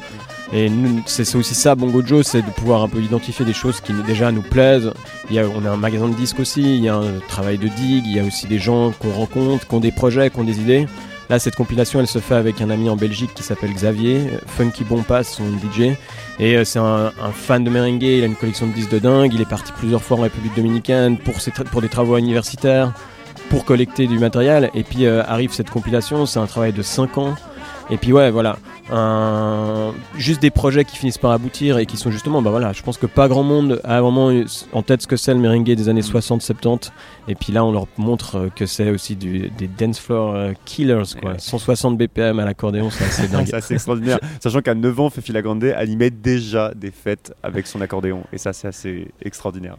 Et 0.53 0.69
c'est 1.05 1.35
aussi 1.35 1.55
ça, 1.55 1.75
Bongo 1.75 2.01
Joe, 2.05 2.25
c'est 2.25 2.41
de 2.41 2.49
pouvoir 2.51 2.81
un 2.81 2.87
peu 2.87 2.99
identifier 2.99 3.45
des 3.45 3.53
choses 3.53 3.81
qui 3.81 3.91
déjà 4.05 4.31
nous 4.31 4.41
plaisent. 4.41 4.91
Il 5.29 5.35
y 5.35 5.39
a, 5.39 5.45
on 5.45 5.65
a 5.65 5.71
un 5.71 5.77
magasin 5.77 6.07
de 6.07 6.15
disques 6.15 6.39
aussi, 6.39 6.61
il 6.61 6.83
y 6.83 6.89
a 6.89 6.95
un 6.95 7.19
travail 7.27 7.57
de 7.57 7.67
digue, 7.67 8.05
il 8.05 8.15
y 8.15 8.19
a 8.19 8.23
aussi 8.23 8.47
des 8.47 8.59
gens 8.59 8.91
qu'on 8.91 9.11
rencontre, 9.11 9.67
qui 9.67 9.75
ont 9.75 9.79
des 9.79 9.91
projets, 9.91 10.29
qui 10.29 10.39
ont 10.39 10.45
des 10.45 10.59
idées. 10.59 10.87
Là, 11.29 11.39
cette 11.39 11.55
compilation, 11.55 11.99
elle 11.99 12.07
se 12.07 12.19
fait 12.19 12.35
avec 12.35 12.61
un 12.61 12.69
ami 12.69 12.89
en 12.89 12.95
Belgique 12.95 13.33
qui 13.33 13.43
s'appelle 13.43 13.73
Xavier, 13.73 14.29
euh, 14.31 14.37
Funky 14.47 14.85
Bompas, 14.85 15.23
son 15.23 15.43
DJ. 15.43 15.97
Et 16.39 16.55
euh, 16.55 16.63
c'est 16.63 16.79
un, 16.79 17.11
fan 17.33 17.65
de 17.65 17.69
merengue, 17.69 18.01
il 18.01 18.23
a 18.23 18.27
une 18.27 18.35
collection 18.35 18.67
de 18.67 18.71
disques 18.71 18.91
de 18.91 18.99
dingue, 18.99 19.33
il 19.33 19.41
est 19.41 19.49
parti 19.49 19.73
plusieurs 19.73 20.01
fois 20.01 20.17
en 20.17 20.21
République 20.21 20.55
Dominicaine 20.55 21.17
pour 21.17 21.81
des 21.81 21.89
travaux 21.89 22.17
universitaires, 22.17 22.93
pour 23.49 23.65
collecter 23.65 24.07
du 24.07 24.19
matériel. 24.19 24.71
Et 24.73 24.83
puis 24.83 25.05
euh, 25.05 25.21
arrive 25.27 25.51
cette 25.51 25.69
compilation, 25.69 26.25
c'est 26.25 26.39
un 26.39 26.47
travail 26.47 26.71
de 26.71 26.81
5 26.81 27.17
ans. 27.17 27.35
Et 27.89 27.97
puis 27.97 28.13
ouais, 28.13 28.31
voilà, 28.31 28.57
un- 28.91 29.93
juste 30.15 30.41
des 30.41 30.49
projets 30.51 30.85
qui 30.85 30.95
finissent 30.97 31.17
par 31.17 31.31
aboutir 31.31 31.77
et 31.77 31.85
qui 31.85 31.97
sont 31.97 32.11
justement, 32.11 32.41
bah 32.41 32.49
voilà, 32.51 32.73
je 32.73 32.81
pense 32.83 32.97
que 32.97 33.05
pas 33.05 33.27
grand 33.27 33.43
monde 33.43 33.81
a 33.83 34.01
vraiment 34.01 34.31
en 34.73 34.81
tête 34.83 35.01
ce 35.01 35.07
que 35.07 35.15
c'est 35.17 35.33
le 35.33 35.39
merengue 35.39 35.65
des 35.65 35.89
années 35.89 36.01
60-70. 36.01 36.91
Et 37.27 37.35
puis 37.35 37.51
là, 37.51 37.65
on 37.65 37.71
leur 37.71 37.87
montre 37.97 38.35
euh, 38.37 38.49
que 38.55 38.65
c'est 38.65 38.89
aussi 38.89 39.15
du, 39.15 39.49
des 39.57 39.67
dance 39.67 39.99
floor 39.99 40.33
euh, 40.35 40.51
killers, 40.65 41.03
quoi. 41.21 41.33
160 41.37 41.97
BPM 41.97 42.39
à 42.39 42.45
l'accordéon, 42.45 42.89
c'est 42.89 43.03
assez 43.05 43.27
dingue. 43.31 43.45
C'est 43.47 43.55
assez 43.55 43.73
extraordinaire. 43.73 44.19
Sachant 44.41 44.61
qu'à 44.61 44.73
9 44.75 44.99
ans, 44.99 45.09
Fefi 45.09 45.31
Lagrande 45.33 45.63
animait 45.65 46.09
déjà 46.09 46.73
des 46.73 46.91
fêtes 46.91 47.33
avec 47.43 47.67
son 47.67 47.81
accordéon. 47.81 48.23
Et 48.31 48.37
ça, 48.37 48.53
c'est 48.53 48.67
assez 48.69 49.07
extraordinaire. 49.21 49.77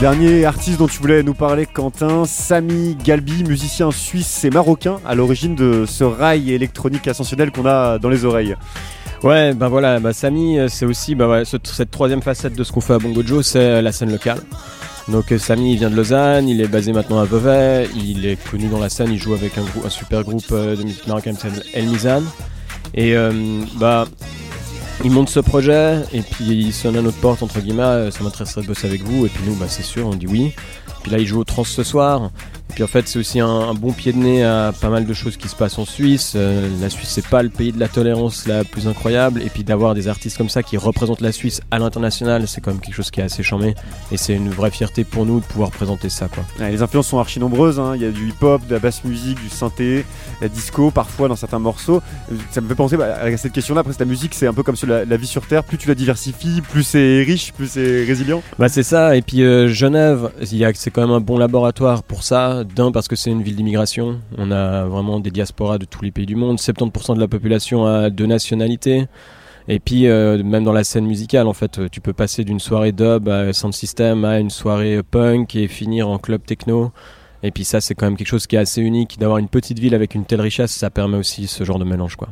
Dernier 0.00 0.46
artiste 0.46 0.78
dont 0.78 0.86
tu 0.86 0.98
voulais 0.98 1.22
nous 1.22 1.34
parler, 1.34 1.66
Quentin, 1.66 2.24
Sami 2.24 2.96
Galbi, 3.04 3.44
musicien 3.44 3.90
suisse 3.90 4.44
et 4.44 4.50
marocain, 4.50 4.96
à 5.04 5.14
l'origine 5.14 5.54
de 5.54 5.84
ce 5.86 6.04
rail 6.04 6.52
électronique 6.52 7.06
ascensionnel 7.06 7.50
qu'on 7.50 7.66
a 7.66 7.98
dans 7.98 8.08
les 8.08 8.24
oreilles. 8.24 8.56
Ouais, 9.22 9.52
bah 9.52 9.68
voilà, 9.68 10.00
bah 10.00 10.14
Samy, 10.14 10.58
euh, 10.58 10.68
c'est 10.68 10.86
aussi 10.86 11.14
bah, 11.14 11.42
cette 11.44 11.90
troisième 11.90 12.22
facette 12.22 12.56
de 12.56 12.64
ce 12.64 12.72
qu'on 12.72 12.80
fait 12.80 12.94
à 12.94 12.98
Bongo 12.98 13.22
Joe, 13.22 13.46
c'est 13.46 13.58
euh, 13.58 13.82
la 13.82 13.92
scène 13.92 14.10
locale. 14.10 14.40
Donc 15.08 15.32
euh, 15.32 15.38
Samy, 15.38 15.72
il 15.72 15.78
vient 15.78 15.90
de 15.90 15.96
Lausanne, 15.96 16.48
il 16.48 16.60
est 16.60 16.68
basé 16.68 16.92
maintenant 16.92 17.18
à 17.18 17.24
Vevey, 17.24 17.88
il 17.96 18.24
est 18.24 18.36
connu 18.50 18.68
dans 18.68 18.78
la 18.78 18.88
scène, 18.88 19.10
il 19.10 19.18
joue 19.18 19.34
avec 19.34 19.52
un, 19.58 19.88
super 19.88 20.22
groupe 20.22 20.44
euh, 20.52 20.76
de 20.76 20.82
musique 20.84 21.06
marocaine 21.06 21.34
qui 21.34 21.42
s'appelle 21.42 21.64
El 21.74 21.86
Mizan. 21.86 22.22
Et 22.94 23.16
euh, 23.16 23.32
bah, 23.76 24.06
il 25.04 25.10
monte 25.10 25.28
ce 25.28 25.40
projet, 25.40 25.96
et 26.12 26.20
puis 26.20 26.44
il 26.44 26.72
sonne 26.72 26.96
à 26.96 27.02
notre 27.02 27.18
porte, 27.18 27.42
entre 27.42 27.60
guillemets, 27.60 28.10
ça 28.10 28.22
m'intéresserait 28.22 28.62
de 28.62 28.66
bosser 28.66 28.86
avec 28.86 29.02
vous, 29.02 29.26
et 29.26 29.28
puis 29.28 29.42
nous, 29.46 29.56
bah 29.56 29.66
c'est 29.68 29.82
sûr, 29.82 30.06
on 30.06 30.14
dit 30.14 30.26
oui. 30.26 30.52
Puis 31.02 31.10
là, 31.12 31.18
il 31.18 31.26
joue 31.26 31.40
au 31.40 31.44
trans 31.44 31.64
ce 31.64 31.82
soir. 31.82 32.30
Et 32.70 32.74
puis 32.74 32.84
en 32.84 32.86
fait, 32.86 33.06
c'est 33.06 33.18
aussi 33.18 33.38
un, 33.38 33.46
un 33.46 33.74
bon 33.74 33.92
pied 33.92 34.14
de 34.14 34.16
nez 34.18 34.42
à 34.44 34.72
pas 34.80 34.88
mal 34.88 35.04
de 35.04 35.12
choses 35.12 35.36
qui 35.36 35.46
se 35.48 35.54
passent 35.54 35.78
en 35.78 35.84
Suisse. 35.84 36.32
Euh, 36.36 36.66
la 36.80 36.88
Suisse, 36.88 37.10
c'est 37.10 37.26
pas 37.26 37.42
le 37.42 37.50
pays 37.50 37.70
de 37.70 37.78
la 37.78 37.86
tolérance 37.88 38.46
la 38.46 38.64
plus 38.64 38.88
incroyable. 38.88 39.42
Et 39.42 39.50
puis 39.50 39.62
d'avoir 39.62 39.94
des 39.94 40.08
artistes 40.08 40.38
comme 40.38 40.48
ça 40.48 40.62
qui 40.62 40.78
représentent 40.78 41.20
la 41.20 41.32
Suisse 41.32 41.60
à 41.70 41.78
l'international, 41.78 42.48
c'est 42.48 42.62
quand 42.62 42.70
même 42.70 42.80
quelque 42.80 42.94
chose 42.94 43.10
qui 43.10 43.20
est 43.20 43.24
assez 43.24 43.42
charmé. 43.42 43.74
Et 44.10 44.16
c'est 44.16 44.32
une 44.32 44.48
vraie 44.48 44.70
fierté 44.70 45.04
pour 45.04 45.26
nous 45.26 45.40
de 45.40 45.44
pouvoir 45.44 45.70
présenter 45.70 46.08
ça, 46.08 46.28
quoi. 46.28 46.44
Ouais, 46.58 46.70
les 46.70 46.80
influences 46.80 47.08
sont 47.08 47.18
archi 47.18 47.38
nombreuses, 47.40 47.78
hein. 47.78 47.92
il 47.94 48.00
y 48.00 48.06
a 48.06 48.10
du 48.10 48.28
hip-hop, 48.30 48.66
de 48.66 48.72
la 48.72 48.78
basse 48.80 49.04
musique, 49.04 49.38
du 49.42 49.50
synthé, 49.50 50.06
la 50.40 50.48
disco 50.48 50.90
parfois 50.90 51.28
dans 51.28 51.36
certains 51.36 51.58
morceaux. 51.58 52.00
Ça 52.52 52.62
me 52.62 52.68
fait 52.68 52.74
penser 52.74 52.96
bah, 52.96 53.16
à 53.20 53.36
cette 53.36 53.52
question-là, 53.52 53.82
après 53.82 53.92
la 53.98 54.06
musique 54.06 54.32
c'est 54.34 54.46
un 54.46 54.54
peu 54.54 54.62
comme 54.62 54.76
sur 54.76 54.86
la, 54.86 55.04
la 55.04 55.16
vie 55.18 55.26
sur 55.26 55.46
Terre, 55.46 55.62
plus 55.62 55.76
tu 55.76 55.88
la 55.88 55.94
diversifies, 55.94 56.62
plus 56.62 56.84
c'est 56.84 57.22
riche, 57.22 57.52
plus 57.52 57.66
c'est 57.70 58.04
résilient. 58.04 58.42
Bah 58.58 58.70
c'est 58.70 58.82
ça, 58.82 59.14
et 59.14 59.20
puis 59.20 59.42
euh, 59.42 59.68
Genève, 59.68 60.30
il 60.40 60.56
y 60.56 60.64
a- 60.64 60.72
c'est 60.74 60.90
quand 60.92 61.02
même 61.02 61.10
un 61.10 61.20
bon 61.20 61.38
laboratoire 61.38 62.02
pour 62.02 62.22
ça. 62.22 62.64
D'un, 62.64 62.92
parce 62.92 63.08
que 63.08 63.16
c'est 63.16 63.30
une 63.30 63.42
ville 63.42 63.56
d'immigration. 63.56 64.20
On 64.38 64.50
a 64.50 64.84
vraiment 64.84 65.20
des 65.20 65.30
diasporas 65.30 65.78
de 65.78 65.84
tous 65.84 66.02
les 66.02 66.10
pays 66.10 66.26
du 66.26 66.36
monde. 66.36 66.58
70% 66.58 67.14
de 67.14 67.20
la 67.20 67.28
population 67.28 67.86
a 67.86 68.10
deux 68.10 68.26
nationalités. 68.26 69.06
Et 69.68 69.78
puis, 69.78 70.08
euh, 70.08 70.42
même 70.42 70.64
dans 70.64 70.72
la 70.72 70.84
scène 70.84 71.06
musicale, 71.06 71.46
en 71.46 71.52
fait, 71.52 71.78
euh, 71.78 71.88
tu 71.90 72.00
peux 72.00 72.12
passer 72.12 72.44
d'une 72.44 72.60
soirée 72.60 72.92
dub 72.92 73.28
à 73.28 73.52
sound 73.52 73.72
system 73.72 74.24
à 74.24 74.40
une 74.40 74.50
soirée 74.50 75.02
punk 75.08 75.54
et 75.54 75.68
finir 75.68 76.08
en 76.08 76.18
club 76.18 76.44
techno. 76.44 76.92
Et 77.42 77.50
puis 77.50 77.64
ça, 77.64 77.80
c'est 77.80 77.94
quand 77.94 78.06
même 78.06 78.16
quelque 78.16 78.28
chose 78.28 78.46
qui 78.46 78.56
est 78.56 78.60
assez 78.60 78.80
unique. 78.80 79.18
D'avoir 79.18 79.38
une 79.38 79.48
petite 79.48 79.78
ville 79.78 79.94
avec 79.94 80.14
une 80.14 80.24
telle 80.24 80.40
richesse, 80.40 80.72
ça 80.72 80.90
permet 80.90 81.16
aussi 81.16 81.46
ce 81.46 81.64
genre 81.64 81.78
de 81.78 81.84
mélange, 81.84 82.16
quoi. 82.16 82.28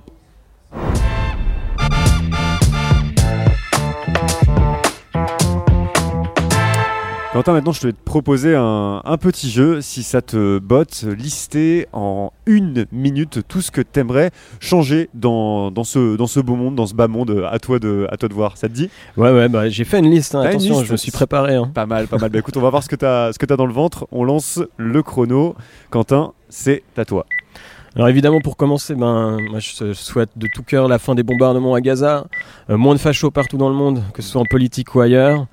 Quentin, 7.40 7.54
maintenant 7.54 7.72
je 7.72 7.86
vais 7.86 7.94
te 7.94 8.04
proposer 8.04 8.54
un, 8.54 9.00
un 9.02 9.16
petit 9.16 9.48
jeu, 9.50 9.80
si 9.80 10.02
ça 10.02 10.20
te 10.20 10.58
botte, 10.58 11.06
lister 11.16 11.86
en 11.94 12.34
une 12.44 12.84
minute 12.92 13.38
tout 13.48 13.62
ce 13.62 13.70
que 13.70 13.80
t'aimerais 13.80 14.30
changer 14.60 15.08
dans, 15.14 15.70
dans, 15.70 15.84
ce, 15.84 16.16
dans 16.16 16.26
ce 16.26 16.38
beau 16.38 16.54
monde, 16.54 16.74
dans 16.74 16.84
ce 16.84 16.92
bas 16.92 17.08
monde, 17.08 17.46
à 17.50 17.58
toi 17.58 17.78
de, 17.78 18.06
à 18.10 18.18
toi 18.18 18.28
de 18.28 18.34
voir. 18.34 18.58
Ça 18.58 18.68
te 18.68 18.74
dit? 18.74 18.90
Ouais, 19.16 19.32
ouais, 19.32 19.48
bah 19.48 19.70
j'ai 19.70 19.84
fait 19.84 20.00
une 20.00 20.10
liste. 20.10 20.34
hein. 20.34 20.42
Une 20.42 20.48
Attention, 20.48 20.74
liste 20.74 20.86
je 20.88 20.92
me 20.92 20.96
suis 20.98 21.12
préparé. 21.12 21.54
hein. 21.54 21.70
Pas 21.72 21.86
mal, 21.86 22.08
pas 22.08 22.18
mal. 22.18 22.28
Bah 22.28 22.38
écoute, 22.40 22.58
on 22.58 22.60
va 22.60 22.68
voir 22.68 22.82
ce 22.82 22.90
que 22.90 22.96
t'as, 22.96 23.32
ce 23.32 23.38
que 23.38 23.46
t'as 23.46 23.56
dans 23.56 23.64
le 23.64 23.72
ventre. 23.72 24.06
On 24.12 24.22
lance 24.22 24.60
le 24.76 25.02
chrono. 25.02 25.54
Quentin, 25.88 26.34
c'est 26.50 26.82
à 26.98 27.06
toi. 27.06 27.24
Alors 27.96 28.08
évidemment 28.08 28.40
pour 28.40 28.56
commencer, 28.56 28.94
ben 28.94 29.38
moi 29.50 29.58
je 29.60 29.94
souhaite 29.94 30.30
de 30.36 30.46
tout 30.46 30.62
cœur 30.62 30.86
la 30.86 31.00
fin 31.00 31.16
des 31.16 31.24
bombardements 31.24 31.74
à 31.74 31.80
Gaza, 31.80 32.26
euh, 32.68 32.76
moins 32.76 32.94
de 32.94 33.00
fachos 33.00 33.32
partout 33.32 33.56
dans 33.56 33.68
le 33.68 33.74
monde, 33.74 34.04
que 34.14 34.22
ce 34.22 34.28
soit 34.28 34.40
en 34.40 34.44
politique 34.44 34.94
ou 34.94 35.00
ailleurs. 35.00 35.46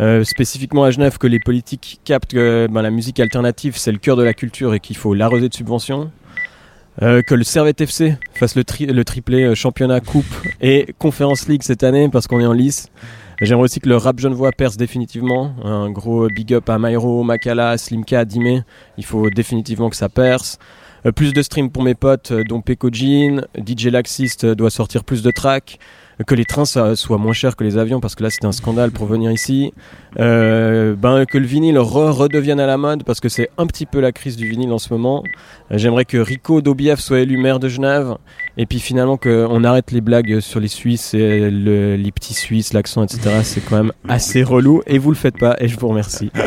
Euh, 0.00 0.22
spécifiquement 0.22 0.84
à 0.84 0.90
Genève, 0.92 1.18
que 1.18 1.26
les 1.26 1.40
politiques 1.40 2.00
captent 2.04 2.30
que 2.30 2.68
ben, 2.70 2.82
la 2.82 2.90
musique 2.90 3.18
alternative 3.18 3.76
c'est 3.76 3.90
le 3.90 3.98
cœur 3.98 4.16
de 4.16 4.22
la 4.22 4.32
culture 4.32 4.72
et 4.74 4.78
qu'il 4.80 4.96
faut 4.96 5.12
l'arroser 5.12 5.48
de 5.48 5.54
subventions. 5.54 6.10
Euh, 7.02 7.22
que 7.22 7.34
le 7.34 7.44
Servette 7.44 7.80
FC 7.80 8.16
fasse 8.34 8.56
le, 8.56 8.64
tri- 8.64 8.86
le 8.86 9.04
triplé 9.04 9.44
euh, 9.44 9.54
championnat, 9.54 10.00
coupe 10.00 10.24
et 10.60 10.94
Conference 10.98 11.46
League 11.48 11.62
cette 11.62 11.84
année 11.84 12.08
parce 12.08 12.26
qu'on 12.26 12.40
est 12.40 12.46
en 12.46 12.52
lice. 12.52 12.88
J'aimerais 13.40 13.64
aussi 13.64 13.78
que 13.78 13.88
le 13.88 13.96
rap 13.96 14.18
genevois 14.18 14.50
perce 14.50 14.76
définitivement. 14.76 15.52
Un 15.64 15.90
gros 15.90 16.26
big 16.28 16.52
up 16.54 16.68
à 16.68 16.76
Myro, 16.78 17.22
Makala, 17.22 17.78
Slimka, 17.78 18.24
Dime. 18.24 18.64
Il 18.96 19.04
faut 19.04 19.30
définitivement 19.30 19.90
que 19.90 19.96
ça 19.96 20.08
perce. 20.08 20.58
Euh, 21.06 21.12
plus 21.12 21.32
de 21.32 21.40
streams 21.42 21.70
pour 21.70 21.84
mes 21.84 21.94
potes, 21.94 22.32
euh, 22.32 22.42
dont 22.42 22.60
Peko 22.62 22.88
Jean, 22.92 23.42
DJ 23.64 23.86
Laxist 23.86 24.42
euh, 24.42 24.54
doit 24.56 24.70
sortir 24.70 25.04
plus 25.04 25.22
de 25.22 25.30
tracks, 25.30 25.78
euh, 25.78 26.07
que 26.26 26.34
les 26.34 26.44
trains 26.44 26.64
soient 26.64 27.18
moins 27.18 27.32
chers 27.32 27.54
que 27.56 27.62
les 27.64 27.78
avions 27.78 28.00
parce 28.00 28.14
que 28.14 28.22
là 28.24 28.30
c'était 28.30 28.46
un 28.46 28.52
scandale 28.52 28.90
pour 28.90 29.06
venir 29.06 29.30
ici, 29.30 29.72
Euh, 30.18 30.96
ben, 30.96 31.26
que 31.26 31.38
le 31.38 31.46
vinyle 31.46 31.78
re 31.78 32.12
redevienne 32.16 32.58
à 32.60 32.66
la 32.66 32.76
mode 32.76 33.04
parce 33.04 33.20
que 33.20 33.28
c'est 33.28 33.50
un 33.58 33.66
petit 33.66 33.86
peu 33.86 34.00
la 34.00 34.10
crise 34.10 34.36
du 34.36 34.48
vinyle 34.48 34.72
en 34.72 34.78
ce 34.78 34.92
moment. 34.92 35.22
Euh, 35.70 35.78
J'aimerais 35.78 36.04
que 36.06 36.16
Rico 36.16 36.60
Dobiev 36.62 36.98
soit 36.98 37.20
élu 37.20 37.36
maire 37.36 37.60
de 37.60 37.68
Genève 37.68 38.16
et 38.56 38.66
puis 38.66 38.80
finalement 38.80 39.16
qu'on 39.16 39.62
arrête 39.64 39.92
les 39.92 40.00
blagues 40.00 40.40
sur 40.40 40.58
les 40.60 40.66
Suisses 40.68 41.14
et 41.14 41.50
le- 41.50 41.94
les 41.96 42.10
petits 42.10 42.34
Suisses, 42.34 42.72
l'accent, 42.72 43.04
etc. 43.04 43.40
C'est 43.44 43.60
quand 43.60 43.76
même 43.76 43.92
assez 44.08 44.42
relou 44.42 44.82
et 44.86 44.98
vous 44.98 45.10
le 45.10 45.16
faites 45.16 45.38
pas 45.38 45.56
et 45.60 45.68
je 45.68 45.78
vous 45.78 45.88
remercie. 45.88 46.30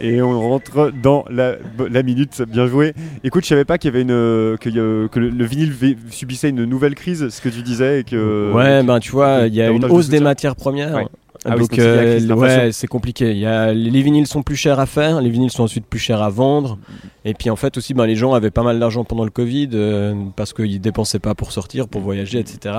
Et 0.00 0.20
on 0.22 0.40
rentre 0.40 0.90
dans 1.02 1.24
la, 1.30 1.56
la 1.90 2.02
minute. 2.02 2.42
Bien 2.48 2.66
joué. 2.66 2.94
Écoute, 3.22 3.44
je 3.44 3.48
savais 3.48 3.64
pas 3.64 3.78
qu'il 3.78 3.88
y 3.88 3.92
avait 3.94 4.02
une, 4.02 4.56
que, 4.58 4.68
y 4.68 4.78
a- 4.78 5.08
que 5.08 5.18
le, 5.20 5.30
le 5.30 5.44
vinyle 5.44 5.72
subissait 6.10 6.50
une 6.50 6.64
nouvelle 6.64 6.94
crise, 6.94 7.28
ce 7.28 7.40
que 7.40 7.48
tu 7.48 7.62
disais, 7.62 8.00
et 8.00 8.04
que. 8.04 8.52
Ouais, 8.52 8.82
ben 8.82 8.98
tu 9.00 9.12
vois, 9.12 9.46
il 9.46 9.54
y 9.54 9.62
a 9.62 9.70
une 9.70 9.84
hausse 9.86 10.08
des 10.08 10.20
matières 10.20 10.56
premières. 10.56 10.94
Ouais. 10.94 11.06
Ah 11.44 11.56
donc 11.56 11.78
euh, 11.78 12.20
ouais, 12.34 12.72
c'est 12.72 12.86
compliqué. 12.86 13.32
Il 13.32 13.38
y 13.38 13.46
a, 13.46 13.72
les 13.72 14.02
vinyles 14.02 14.26
sont 14.26 14.42
plus 14.42 14.56
chers 14.56 14.78
à 14.78 14.86
faire, 14.86 15.20
les 15.20 15.30
vinyles 15.30 15.50
sont 15.50 15.64
ensuite 15.64 15.86
plus 15.86 15.98
chers 15.98 16.22
à 16.22 16.30
vendre. 16.30 16.78
Et 17.24 17.34
puis 17.34 17.50
en 17.50 17.56
fait 17.56 17.76
aussi, 17.76 17.92
ben, 17.92 18.06
les 18.06 18.16
gens 18.16 18.32
avaient 18.32 18.50
pas 18.50 18.62
mal 18.62 18.78
d'argent 18.78 19.04
pendant 19.04 19.24
le 19.24 19.30
Covid 19.30 19.70
euh, 19.74 20.14
parce 20.36 20.52
qu'ils 20.52 20.80
dépensaient 20.80 21.18
pas 21.18 21.34
pour 21.34 21.52
sortir, 21.52 21.88
pour 21.88 22.00
voyager, 22.00 22.38
etc. 22.38 22.76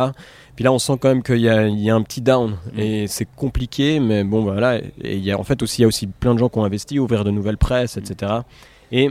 Puis 0.56 0.64
là, 0.64 0.72
on 0.72 0.80
sent 0.80 0.94
quand 1.00 1.10
même 1.10 1.22
qu'il 1.22 1.38
y 1.38 1.42
y 1.42 1.90
a 1.90 1.96
un 1.96 2.02
petit 2.02 2.22
down 2.22 2.58
et 2.78 3.08
c'est 3.08 3.28
compliqué, 3.36 4.00
mais 4.00 4.24
bon, 4.24 4.44
voilà. 4.44 4.78
Et 4.78 5.16
il 5.16 5.24
y 5.24 5.32
a 5.32 5.40
en 5.40 5.44
fait 5.44 5.62
aussi, 5.62 5.80
il 5.80 5.82
y 5.82 5.86
a 5.86 5.88
aussi 5.88 6.08
plein 6.08 6.34
de 6.34 6.40
gens 6.40 6.50
qui 6.50 6.58
ont 6.58 6.66
investi, 6.66 6.98
ouvert 6.98 7.24
de 7.24 7.32
nouvelles 7.32 7.58
presses, 7.58 7.98
etc. 7.98 8.32
Et 8.92 9.10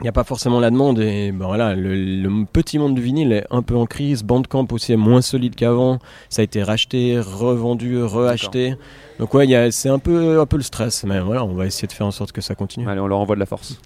il 0.00 0.02
n'y 0.02 0.08
a 0.08 0.12
pas 0.12 0.24
forcément 0.24 0.58
la 0.60 0.70
demande 0.70 0.98
et 0.98 1.30
ben 1.32 1.46
voilà, 1.46 1.74
le, 1.74 1.94
le 1.94 2.44
petit 2.46 2.78
monde 2.78 2.94
du 2.96 3.00
vinyle 3.00 3.32
est 3.32 3.46
un 3.50 3.62
peu 3.62 3.76
en 3.76 3.86
crise. 3.86 4.24
Bandcamp 4.24 4.66
aussi 4.72 4.92
est 4.92 4.96
moins 4.96 5.22
solide 5.22 5.54
qu'avant. 5.54 5.98
Ça 6.28 6.42
a 6.42 6.44
été 6.44 6.62
racheté, 6.62 7.18
revendu, 7.20 8.02
reacheté. 8.02 8.74
Donc 9.20 9.32
ouais, 9.34 9.46
il 9.46 9.50
y 9.50 9.54
a- 9.54 9.70
c'est 9.70 9.88
un 9.88 10.00
peu, 10.00 10.40
un 10.40 10.46
peu 10.46 10.56
le 10.56 10.62
stress. 10.64 11.04
Mais 11.04 11.20
voilà, 11.20 11.44
on 11.44 11.54
va 11.54 11.66
essayer 11.66 11.86
de 11.86 11.92
faire 11.92 12.06
en 12.06 12.10
sorte 12.10 12.32
que 12.32 12.40
ça 12.40 12.54
continue. 12.56 12.88
Allez, 12.88 13.00
on 13.00 13.06
leur 13.06 13.18
envoie 13.18 13.36
de 13.36 13.40
la 13.40 13.46
force. 13.46 13.78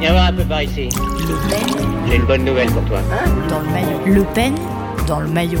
Viens 0.00 0.12
voir 0.12 0.26
un 0.28 0.32
peu 0.32 0.44
par 0.44 0.62
ici. 0.62 0.88
J'ai 2.08 2.16
une 2.16 2.24
bonne 2.26 2.44
nouvelle 2.44 2.70
pour 2.70 2.84
toi. 2.86 3.00
Dans 3.50 3.60
le 3.60 3.68
maillot. 3.70 3.98
Le 4.06 4.22
Pen 4.34 4.54
dans 5.06 5.20
le 5.20 5.28
maillot. 5.28 5.60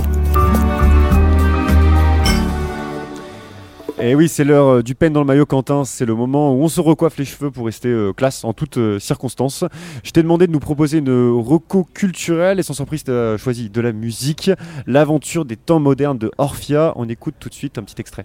Et 4.00 4.14
oui, 4.14 4.28
c'est 4.28 4.44
l'heure 4.44 4.68
euh, 4.68 4.82
du 4.82 4.94
peine 4.94 5.12
dans 5.12 5.20
le 5.20 5.26
maillot, 5.26 5.44
Quentin. 5.44 5.84
C'est 5.84 6.04
le 6.04 6.14
moment 6.14 6.54
où 6.54 6.62
on 6.62 6.68
se 6.68 6.80
recoiffe 6.80 7.16
les 7.18 7.24
cheveux 7.24 7.50
pour 7.50 7.66
rester 7.66 7.88
euh, 7.88 8.12
classe 8.12 8.44
en 8.44 8.52
toutes 8.52 8.78
euh, 8.78 9.00
circonstances. 9.00 9.64
Je 10.04 10.12
t'ai 10.12 10.22
demandé 10.22 10.46
de 10.46 10.52
nous 10.52 10.60
proposer 10.60 10.98
une 10.98 11.10
reco 11.10 11.82
culturelle 11.82 12.60
et 12.60 12.62
sans 12.62 12.74
surprise, 12.74 13.02
tu 13.02 13.12
choisi 13.38 13.70
de 13.70 13.80
la 13.80 13.92
musique. 13.92 14.52
L'aventure 14.86 15.44
des 15.44 15.56
temps 15.56 15.80
modernes 15.80 16.18
de 16.18 16.30
Orphia. 16.38 16.92
On 16.94 17.08
écoute 17.08 17.34
tout 17.40 17.48
de 17.48 17.54
suite 17.54 17.76
un 17.76 17.82
petit 17.82 17.96
extrait. 17.98 18.24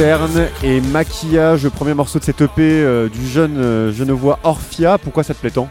Cerne 0.00 0.46
et 0.62 0.80
maquillage, 0.80 1.64
le 1.64 1.68
premier 1.68 1.92
morceau 1.92 2.18
de 2.18 2.24
cette 2.24 2.40
EP 2.40 2.52
euh, 2.62 3.10
du 3.10 3.26
jeune 3.28 3.58
euh, 3.58 3.92
genevois 3.92 4.38
Orphia. 4.44 4.96
Pourquoi 4.96 5.24
ça 5.24 5.34
te 5.34 5.40
plaît 5.40 5.50
tant? 5.50 5.68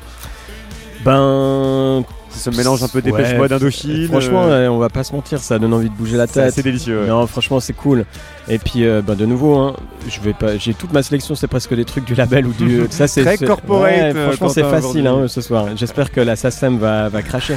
Ben. 1.03 2.03
C'est 2.29 2.51
ce 2.51 2.55
mélange 2.55 2.83
un 2.83 2.87
peu 2.87 3.01
dépêche 3.01 3.29
Ouais, 3.31 3.37
mode 3.39 3.51
Indochine. 3.53 4.05
Franchement, 4.07 4.43
euh, 4.43 4.61
ouais, 4.61 4.67
on 4.67 4.77
va 4.77 4.89
pas 4.89 5.03
se 5.03 5.13
mentir, 5.13 5.39
ça 5.39 5.57
donne 5.57 5.73
envie 5.73 5.89
de 5.89 5.95
bouger 5.95 6.15
la 6.15 6.27
c'est 6.27 6.33
tête. 6.33 6.43
assez 6.43 6.61
délicieux. 6.61 7.01
ouais. 7.01 7.07
Non, 7.07 7.25
franchement, 7.25 7.59
c'est 7.59 7.73
cool. 7.73 8.05
Et 8.47 8.59
puis, 8.59 8.83
ben, 8.85 9.15
de 9.15 9.25
nouveau, 9.25 9.57
hein, 9.57 9.75
je 10.07 10.21
vais 10.21 10.33
pas. 10.33 10.55
J'ai 10.57 10.75
toute 10.75 10.93
ma 10.93 11.01
sélection, 11.01 11.33
c'est 11.33 11.47
presque 11.47 11.73
des 11.73 11.85
trucs 11.85 12.05
du 12.05 12.13
label 12.13 12.45
ou 12.45 12.53
du. 12.53 12.83
Ça, 12.91 13.07
c'est 13.07 13.23
Très 13.23 13.37
c'est- 13.37 13.47
corporate, 13.47 13.81
Ouais, 13.91 14.13
franchement, 14.13 14.49
c'est 14.49 14.61
facile 14.61 15.07
hein, 15.07 15.25
ce 15.27 15.41
soir. 15.41 15.65
J'espère 15.75 16.11
que 16.11 16.21
la 16.21 16.35
SACEM 16.35 16.77
va, 16.77 17.09
va 17.09 17.23
cracher. 17.23 17.55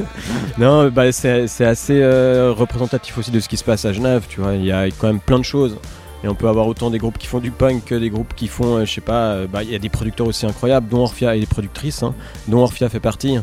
non, 0.58 0.88
bah, 0.88 1.12
c'est 1.12 1.46
c'est 1.46 1.66
assez 1.66 2.02
représentatif 2.02 3.18
aussi 3.18 3.30
de 3.30 3.38
ce 3.38 3.50
qui 3.50 3.58
se 3.58 3.64
passe 3.64 3.84
à 3.84 3.92
Genève. 3.92 4.22
Tu 4.30 4.40
vois, 4.40 4.54
il 4.54 4.64
y 4.64 4.72
a 4.72 4.86
quand 4.86 5.08
même 5.08 5.20
plein 5.20 5.38
de 5.38 5.44
choses. 5.44 5.76
Et 6.24 6.28
on 6.28 6.34
peut 6.34 6.48
avoir 6.48 6.66
autant 6.66 6.90
des 6.90 6.98
groupes 6.98 7.18
qui 7.18 7.26
font 7.26 7.40
du 7.40 7.50
punk 7.50 7.84
que 7.84 7.94
des 7.94 8.10
groupes 8.10 8.34
qui 8.34 8.48
font, 8.48 8.76
euh, 8.78 8.84
je 8.84 8.92
sais 8.92 9.00
pas, 9.00 9.32
euh, 9.32 9.46
bah, 9.46 9.62
il 9.62 9.70
y 9.70 9.74
a 9.74 9.78
des 9.78 9.90
producteurs 9.90 10.26
aussi 10.26 10.46
incroyables, 10.46 10.88
dont 10.88 11.00
Orphia 11.02 11.36
et 11.36 11.40
des 11.40 11.46
productrices, 11.46 12.02
hein, 12.02 12.14
dont 12.48 12.62
Orphia 12.62 12.88
fait 12.88 13.00
partie. 13.00 13.38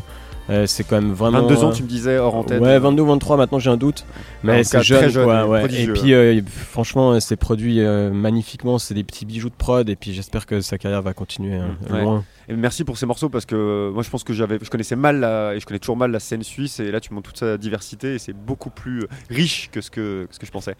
Euh, 0.50 0.66
c'est 0.66 0.84
quand 0.84 1.00
même 1.00 1.12
vraiment. 1.12 1.40
22 1.40 1.64
ans, 1.64 1.70
euh, 1.70 1.72
tu 1.72 1.82
me 1.84 1.88
disais 1.88 2.18
hors 2.18 2.34
antenne. 2.34 2.62
Ouais, 2.62 2.78
22 2.78 3.02
ou 3.02 3.06
23 3.06 3.38
maintenant, 3.38 3.58
j'ai 3.58 3.70
un 3.70 3.78
doute. 3.78 4.04
Mais 4.42 4.62
c'est 4.62 4.82
jeune, 4.82 4.98
très 4.98 5.08
jeune, 5.08 5.24
quoi. 5.24 5.40
et 5.40 5.44
ouais. 5.44 5.58
Et 5.58 5.60
prodigieux. 5.62 5.92
puis, 5.94 6.12
euh, 6.12 6.40
franchement, 6.46 7.18
c'est 7.18 7.36
produit 7.36 7.80
magnifiquement. 7.80 8.78
C'est 8.78 8.92
des 8.92 9.04
petits 9.04 9.24
bijoux 9.24 9.48
de 9.48 9.54
prod. 9.54 9.88
Et 9.88 9.96
puis, 9.96 10.12
j'espère 10.12 10.44
que 10.44 10.60
sa 10.60 10.76
carrière 10.76 11.00
va 11.00 11.14
continuer 11.14 11.56
hein, 11.56 11.76
Ouais. 11.90 12.02
loin. 12.02 12.24
Et 12.50 12.54
merci 12.54 12.84
pour 12.84 12.98
ces 12.98 13.06
morceaux 13.06 13.30
parce 13.30 13.46
que 13.46 13.90
moi 13.94 14.02
je 14.02 14.10
pense 14.10 14.22
que 14.22 14.34
j'avais, 14.34 14.58
je 14.60 14.68
connaissais 14.68 14.96
mal 14.96 15.18
la, 15.20 15.54
et 15.54 15.60
je 15.60 15.64
connais 15.64 15.78
toujours 15.78 15.96
mal 15.96 16.10
la 16.10 16.20
scène 16.20 16.42
suisse 16.42 16.78
et 16.78 16.90
là 16.90 17.00
tu 17.00 17.14
montres 17.14 17.30
toute 17.30 17.38
sa 17.38 17.56
diversité 17.56 18.16
et 18.16 18.18
c'est 18.18 18.34
beaucoup 18.34 18.68
plus 18.68 19.06
riche 19.30 19.70
que 19.72 19.80
ce 19.80 19.90
que, 19.90 20.26
que 20.28 20.34
ce 20.34 20.38
que 20.38 20.44
je 20.44 20.52
pensais. 20.52 20.74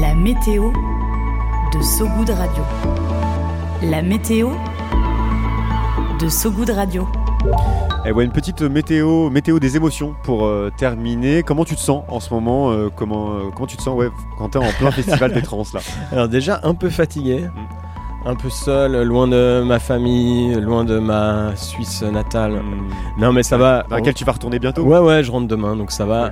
La 0.00 0.14
météo 0.14 0.72
de 1.72 1.82
So 1.82 2.08
Good 2.08 2.30
Radio. 2.30 2.64
La 3.82 4.02
météo 4.02 4.50
de 6.20 6.28
So 6.28 6.50
Good 6.50 6.70
Radio. 6.70 7.06
Et 8.04 8.10
ouais, 8.10 8.24
une 8.24 8.32
petite 8.32 8.62
météo, 8.62 9.30
météo 9.30 9.60
des 9.60 9.76
émotions 9.76 10.16
pour 10.24 10.46
euh, 10.46 10.72
terminer. 10.76 11.42
Comment 11.44 11.64
tu 11.64 11.76
te 11.76 11.80
sens 11.80 12.02
en 12.08 12.18
ce 12.18 12.34
moment 12.34 12.72
euh, 12.72 12.88
comment, 12.94 13.34
euh, 13.34 13.50
comment 13.54 13.66
tu 13.66 13.76
te 13.76 13.82
sens 13.82 13.96
ouais, 13.96 14.08
quand 14.38 14.48
t'es 14.48 14.58
en 14.58 14.72
plein 14.78 14.90
festival 14.92 15.32
des 15.32 15.42
trans 15.42 15.62
là? 15.72 15.80
Alors, 16.10 16.28
déjà, 16.28 16.60
un 16.64 16.74
peu 16.74 16.90
fatigué. 16.90 17.40
Mm. 17.42 18.26
Un 18.26 18.34
peu 18.36 18.48
seul, 18.48 19.02
loin 19.02 19.28
de 19.28 19.62
ma 19.66 19.78
famille, 19.78 20.54
loin 20.54 20.84
de 20.84 20.98
ma 20.98 21.54
Suisse 21.56 22.02
natale. 22.02 22.62
Non, 23.18 23.32
mais 23.32 23.42
ça 23.42 23.58
va. 23.58 23.84
Dans 23.88 23.96
laquelle 23.96 24.14
tu 24.14 24.24
vas 24.24 24.32
retourner 24.32 24.58
bientôt? 24.58 24.82
Ouais, 24.82 24.98
ouais, 24.98 25.22
je 25.22 25.30
rentre 25.30 25.46
demain, 25.46 25.76
donc 25.76 25.92
ça 25.92 26.06
va. 26.06 26.24
Ouais. 26.24 26.30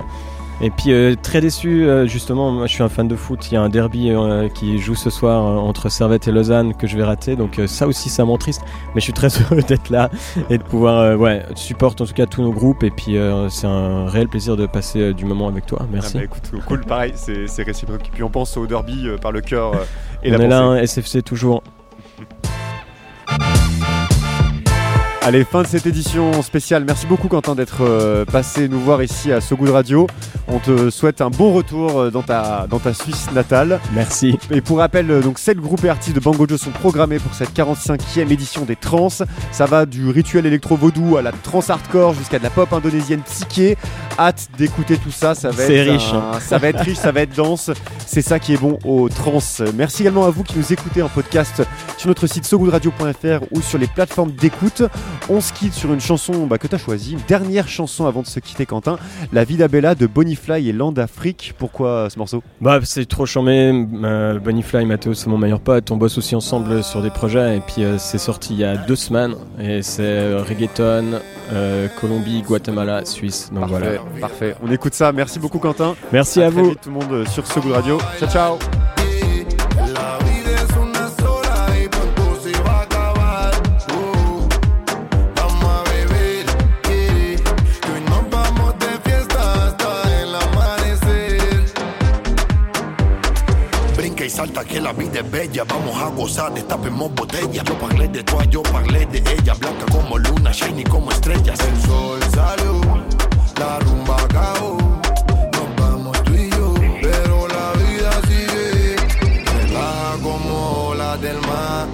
Et 0.61 0.69
puis 0.69 0.93
euh, 0.93 1.15
très 1.21 1.41
déçu, 1.41 1.85
euh, 1.85 2.05
justement, 2.07 2.51
moi 2.51 2.67
je 2.67 2.73
suis 2.73 2.83
un 2.83 2.89
fan 2.89 3.07
de 3.07 3.15
foot, 3.15 3.51
il 3.51 3.55
y 3.55 3.57
a 3.57 3.61
un 3.61 3.69
derby 3.69 4.11
euh, 4.11 4.47
qui 4.49 4.77
joue 4.79 4.95
ce 4.95 5.09
soir 5.09 5.45
euh, 5.45 5.57
entre 5.57 5.89
Servette 5.89 6.27
et 6.27 6.31
Lausanne 6.31 6.73
que 6.75 6.87
je 6.87 6.95
vais 6.95 7.03
rater, 7.03 7.35
donc 7.35 7.59
ça 7.65 7.87
aussi 7.87 8.09
ça 8.09 8.23
m'entriste, 8.23 8.61
mais 8.93 9.01
je 9.01 9.05
suis 9.05 9.13
très 9.13 9.27
heureux 9.41 9.61
d'être 9.61 9.89
là 9.89 10.09
et 10.49 10.57
de 10.57 10.63
pouvoir, 10.63 11.19
ouais, 11.19 11.43
supporter 11.55 12.03
en 12.03 12.05
tout 12.05 12.13
cas 12.13 12.27
tous 12.27 12.41
nos 12.43 12.53
groupes 12.53 12.83
et 12.83 12.91
puis 12.91 13.17
euh, 13.17 13.49
c'est 13.49 13.67
un 13.67 14.05
réel 14.07 14.27
plaisir 14.29 14.55
de 14.55 14.65
passer 14.65 15.13
du 15.13 15.25
moment 15.25 15.47
avec 15.47 15.65
toi, 15.65 15.85
merci. 15.91 16.13
Ah 16.15 16.19
bah, 16.19 16.25
écoute, 16.25 16.51
cool, 16.67 16.81
pareil, 16.85 17.13
c'est 17.15 17.63
réciproque. 17.63 18.07
Et 18.07 18.11
puis 18.11 18.23
on 18.23 18.29
pense 18.29 18.55
au 18.55 18.67
derby 18.67 19.07
par 19.21 19.31
le 19.31 19.41
cœur 19.41 19.73
et 20.23 20.33
On 20.33 20.37
la 20.37 20.43
est 20.43 20.47
là, 20.47 20.61
pensée. 20.61 20.79
hein, 20.79 20.83
SFC 20.85 21.21
toujours. 21.23 21.63
Allez, 25.25 25.45
fin 25.45 25.61
de 25.61 25.67
cette 25.67 25.85
édition 25.85 26.41
spéciale. 26.41 26.83
Merci 26.85 27.07
beaucoup 27.07 27.29
Quentin 27.29 27.55
d'être 27.55 27.85
euh, 27.85 28.25
passé 28.25 28.67
nous 28.67 28.81
voir 28.81 29.01
ici 29.01 29.31
à 29.31 29.39
So 29.39 29.55
Good 29.55 29.69
Radio. 29.69 30.05
On 30.49 30.59
te 30.59 30.89
souhaite 30.89 31.21
un 31.21 31.29
bon 31.29 31.53
retour 31.53 31.97
euh, 31.97 32.11
dans 32.11 32.23
ta, 32.23 32.67
dans 32.69 32.79
ta 32.79 32.93
Suisse 32.93 33.31
natale. 33.31 33.79
Merci. 33.93 34.37
Et 34.51 34.59
pour 34.59 34.79
rappel, 34.79 35.09
euh, 35.09 35.21
donc 35.21 35.39
7 35.39 35.59
groupes 35.59 35.85
et 35.85 35.89
artistes 35.89 36.13
de 36.13 36.19
Bangojo 36.19 36.57
sont 36.57 36.71
programmés 36.71 37.19
pour 37.19 37.33
cette 37.33 37.55
45e 37.55 38.33
édition 38.33 38.65
des 38.65 38.75
trans. 38.75 39.07
Ça 39.07 39.65
va 39.65 39.85
du 39.85 40.09
rituel 40.09 40.45
électro-vaudou 40.45 41.15
à 41.15 41.21
la 41.21 41.31
trans 41.31 41.61
hardcore 41.69 42.15
jusqu'à 42.15 42.39
de 42.39 42.43
la 42.43 42.49
pop 42.49 42.73
indonésienne 42.73 43.21
psyché. 43.21 43.77
Hâte 44.19 44.47
d'écouter 44.57 44.97
tout 44.97 45.11
ça, 45.11 45.33
ça 45.33 45.49
va 45.49 45.63
être 45.63 45.91
riche. 45.91 46.13
un- 46.13 46.39
ça 46.39 46.57
va 46.59 46.67
être 46.69 46.81
riche, 46.81 46.97
ça 46.97 47.11
va 47.11 47.21
être 47.21 47.35
dense. 47.35 47.71
C'est 48.05 48.21
ça 48.21 48.37
qui 48.39 48.53
est 48.53 48.57
bon 48.57 48.77
aux 48.85 49.09
trans. 49.09 49.39
Merci 49.75 50.03
également 50.03 50.25
à 50.25 50.29
vous 50.29 50.43
qui 50.43 50.57
nous 50.57 50.71
écoutez 50.71 51.01
en 51.01 51.09
podcast 51.09 51.63
sur 51.97 52.07
notre 52.09 52.27
site 52.27 52.45
sogoodradio.fr 52.45 53.43
ou 53.51 53.61
sur 53.61 53.77
les 53.79 53.87
plateformes 53.87 54.31
d'écoute. 54.31 54.83
On 55.29 55.41
se 55.41 55.51
quitte 55.51 55.73
sur 55.73 55.91
une 55.93 55.99
chanson 56.01 56.45
bah, 56.45 56.57
que 56.59 56.67
tu 56.67 56.75
as 56.75 56.77
choisie, 56.77 57.13
une 57.13 57.19
dernière 57.27 57.67
chanson 57.67 58.05
avant 58.05 58.21
de 58.21 58.27
se 58.27 58.39
quitter 58.39 58.65
Quentin, 58.67 58.97
La 59.31 59.43
Vida 59.45 59.67
Bella 59.67 59.95
de 59.95 60.05
Bonifly 60.05 60.69
et 60.69 60.73
Land 60.73 60.93
Afrique. 60.97 61.53
Pourquoi 61.57 62.09
ce 62.11 62.19
morceau? 62.19 62.43
Bah 62.61 62.79
c'est 62.83 63.05
trop 63.07 63.25
charmé, 63.25 63.87
euh, 64.03 64.39
Bonifly 64.39 64.85
Mathéo 64.85 65.13
c'est 65.15 65.27
mon 65.27 65.37
meilleur 65.39 65.59
pote, 65.59 65.89
on 65.91 65.97
bosse 65.97 66.17
aussi 66.17 66.35
ensemble 66.35 66.83
sur 66.83 67.01
des 67.01 67.09
projets 67.09 67.57
et 67.57 67.61
puis 67.61 67.83
euh, 67.83 67.97
c'est 67.97 68.17
sorti 68.19 68.53
il 68.53 68.59
y 68.59 68.63
a 68.63 68.77
deux 68.77 68.95
semaines 68.95 69.35
et 69.59 69.81
c'est 69.81 70.03
euh, 70.03 70.43
reggaeton, 70.47 71.19
euh, 71.51 71.87
Colombie, 71.99 72.41
Guatemala, 72.41 73.05
Suisse, 73.05 73.49
donc 73.51 73.69
Parfait, 73.69 73.97
voilà. 73.97 74.02
Parfait. 74.19 74.55
On 74.63 74.71
écoute 74.71 74.93
ça. 74.93 75.11
Merci 75.11 75.39
beaucoup 75.39 75.59
Quentin. 75.59 75.95
Merci 76.11 76.41
à, 76.41 76.49
très 76.49 76.61
vous. 76.61 76.69
vite 76.69 76.81
tout 76.81 76.89
le 76.89 76.95
monde 76.95 77.11
euh, 77.11 77.25
sur 77.25 77.45
So 77.47 77.61
Good 77.61 77.71
Radio. 77.71 77.97
Ciao 78.19 78.29
ciao. 78.29 78.57
Salta 94.33 94.65
que 94.65 94.81
la 94.81 94.91
vida 94.93 95.19
es 95.19 95.29
bella, 95.29 95.63
vamos 95.63 95.95
a 96.01 96.09
gozar, 96.09 96.51
destapemos 96.55 97.13
botella. 97.13 97.63
Yo 97.63 97.77
parlé 97.77 98.07
de 98.07 98.23
todas, 98.23 98.49
yo 98.49 98.63
parlé 98.63 99.05
de 99.05 99.19
ella, 99.19 99.53
blanca 99.53 99.85
como 99.91 100.17
luna, 100.17 100.51
shiny 100.51 100.83
como 100.85 101.11
estrellas. 101.11 101.59
El 101.59 101.81
sol 101.83 102.19
salió, 102.33 102.81
la 103.63 103.79
rumba 103.79 104.15
acabó. 104.27 104.77
Nos 105.55 105.69
vamos 105.79 106.23
tú 106.23 106.33
y 106.33 106.49
yo, 106.49 106.73
pero 107.01 107.35
la 107.57 107.67
vida 107.83 108.11
sigue. 108.29 108.95
Relaja 109.57 110.11
como 110.21 110.89
olas 110.89 111.21
del 111.21 111.39
mar. 111.49 111.87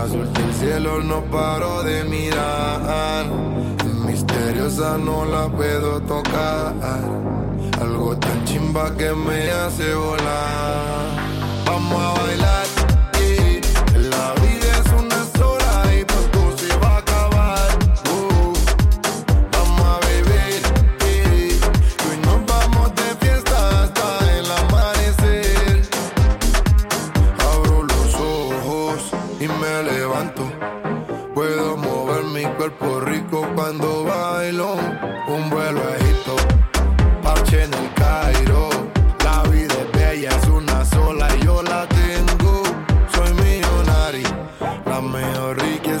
Azul 0.00 0.32
del 0.32 0.52
cielo 0.60 0.92
no 1.10 1.18
paro 1.36 1.82
de 1.82 2.04
mirar. 2.04 3.26
Misteriosa 4.06 4.98
no 4.98 5.24
la 5.24 5.48
puedo 5.48 6.00
tocar. 6.14 6.74
Algo 7.80 8.16
tan 8.16 8.44
chimba 8.44 8.84
que 8.96 9.10
me 9.12 9.50
hace 9.50 9.94
volar. 9.94 11.06
Vamos 11.66 12.00
a 12.08 12.22
bailar. 12.22 12.67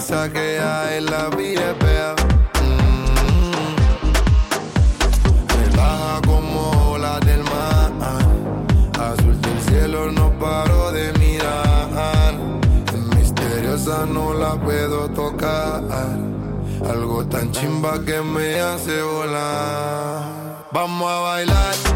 Riqueza 0.08 0.32
que 0.32 0.58
hay, 0.58 1.00
la 1.02 1.28
vida 1.30 1.74
bella. 1.80 2.14
Mm. 2.62 3.76
Relaja 5.60 6.20
como 6.26 6.92
olas 6.92 7.20
del 7.20 7.42
mar. 7.44 7.92
Azul 8.98 9.40
del 9.40 9.60
cielo 9.60 10.10
no 10.12 10.30
paro 10.38 10.92
de 10.92 11.12
mirar. 11.18 12.34
Misteriosa 13.16 14.06
no 14.06 14.34
la 14.34 14.54
puedo 14.56 15.08
tocar. 15.10 15.82
Algo 16.88 17.26
tan 17.26 17.52
chimba 17.52 18.02
que 18.04 18.22
me 18.22 18.60
hace 18.60 19.02
volar. 19.02 20.66
Vamos 20.72 21.10
a 21.10 21.18
bailar. 21.18 21.87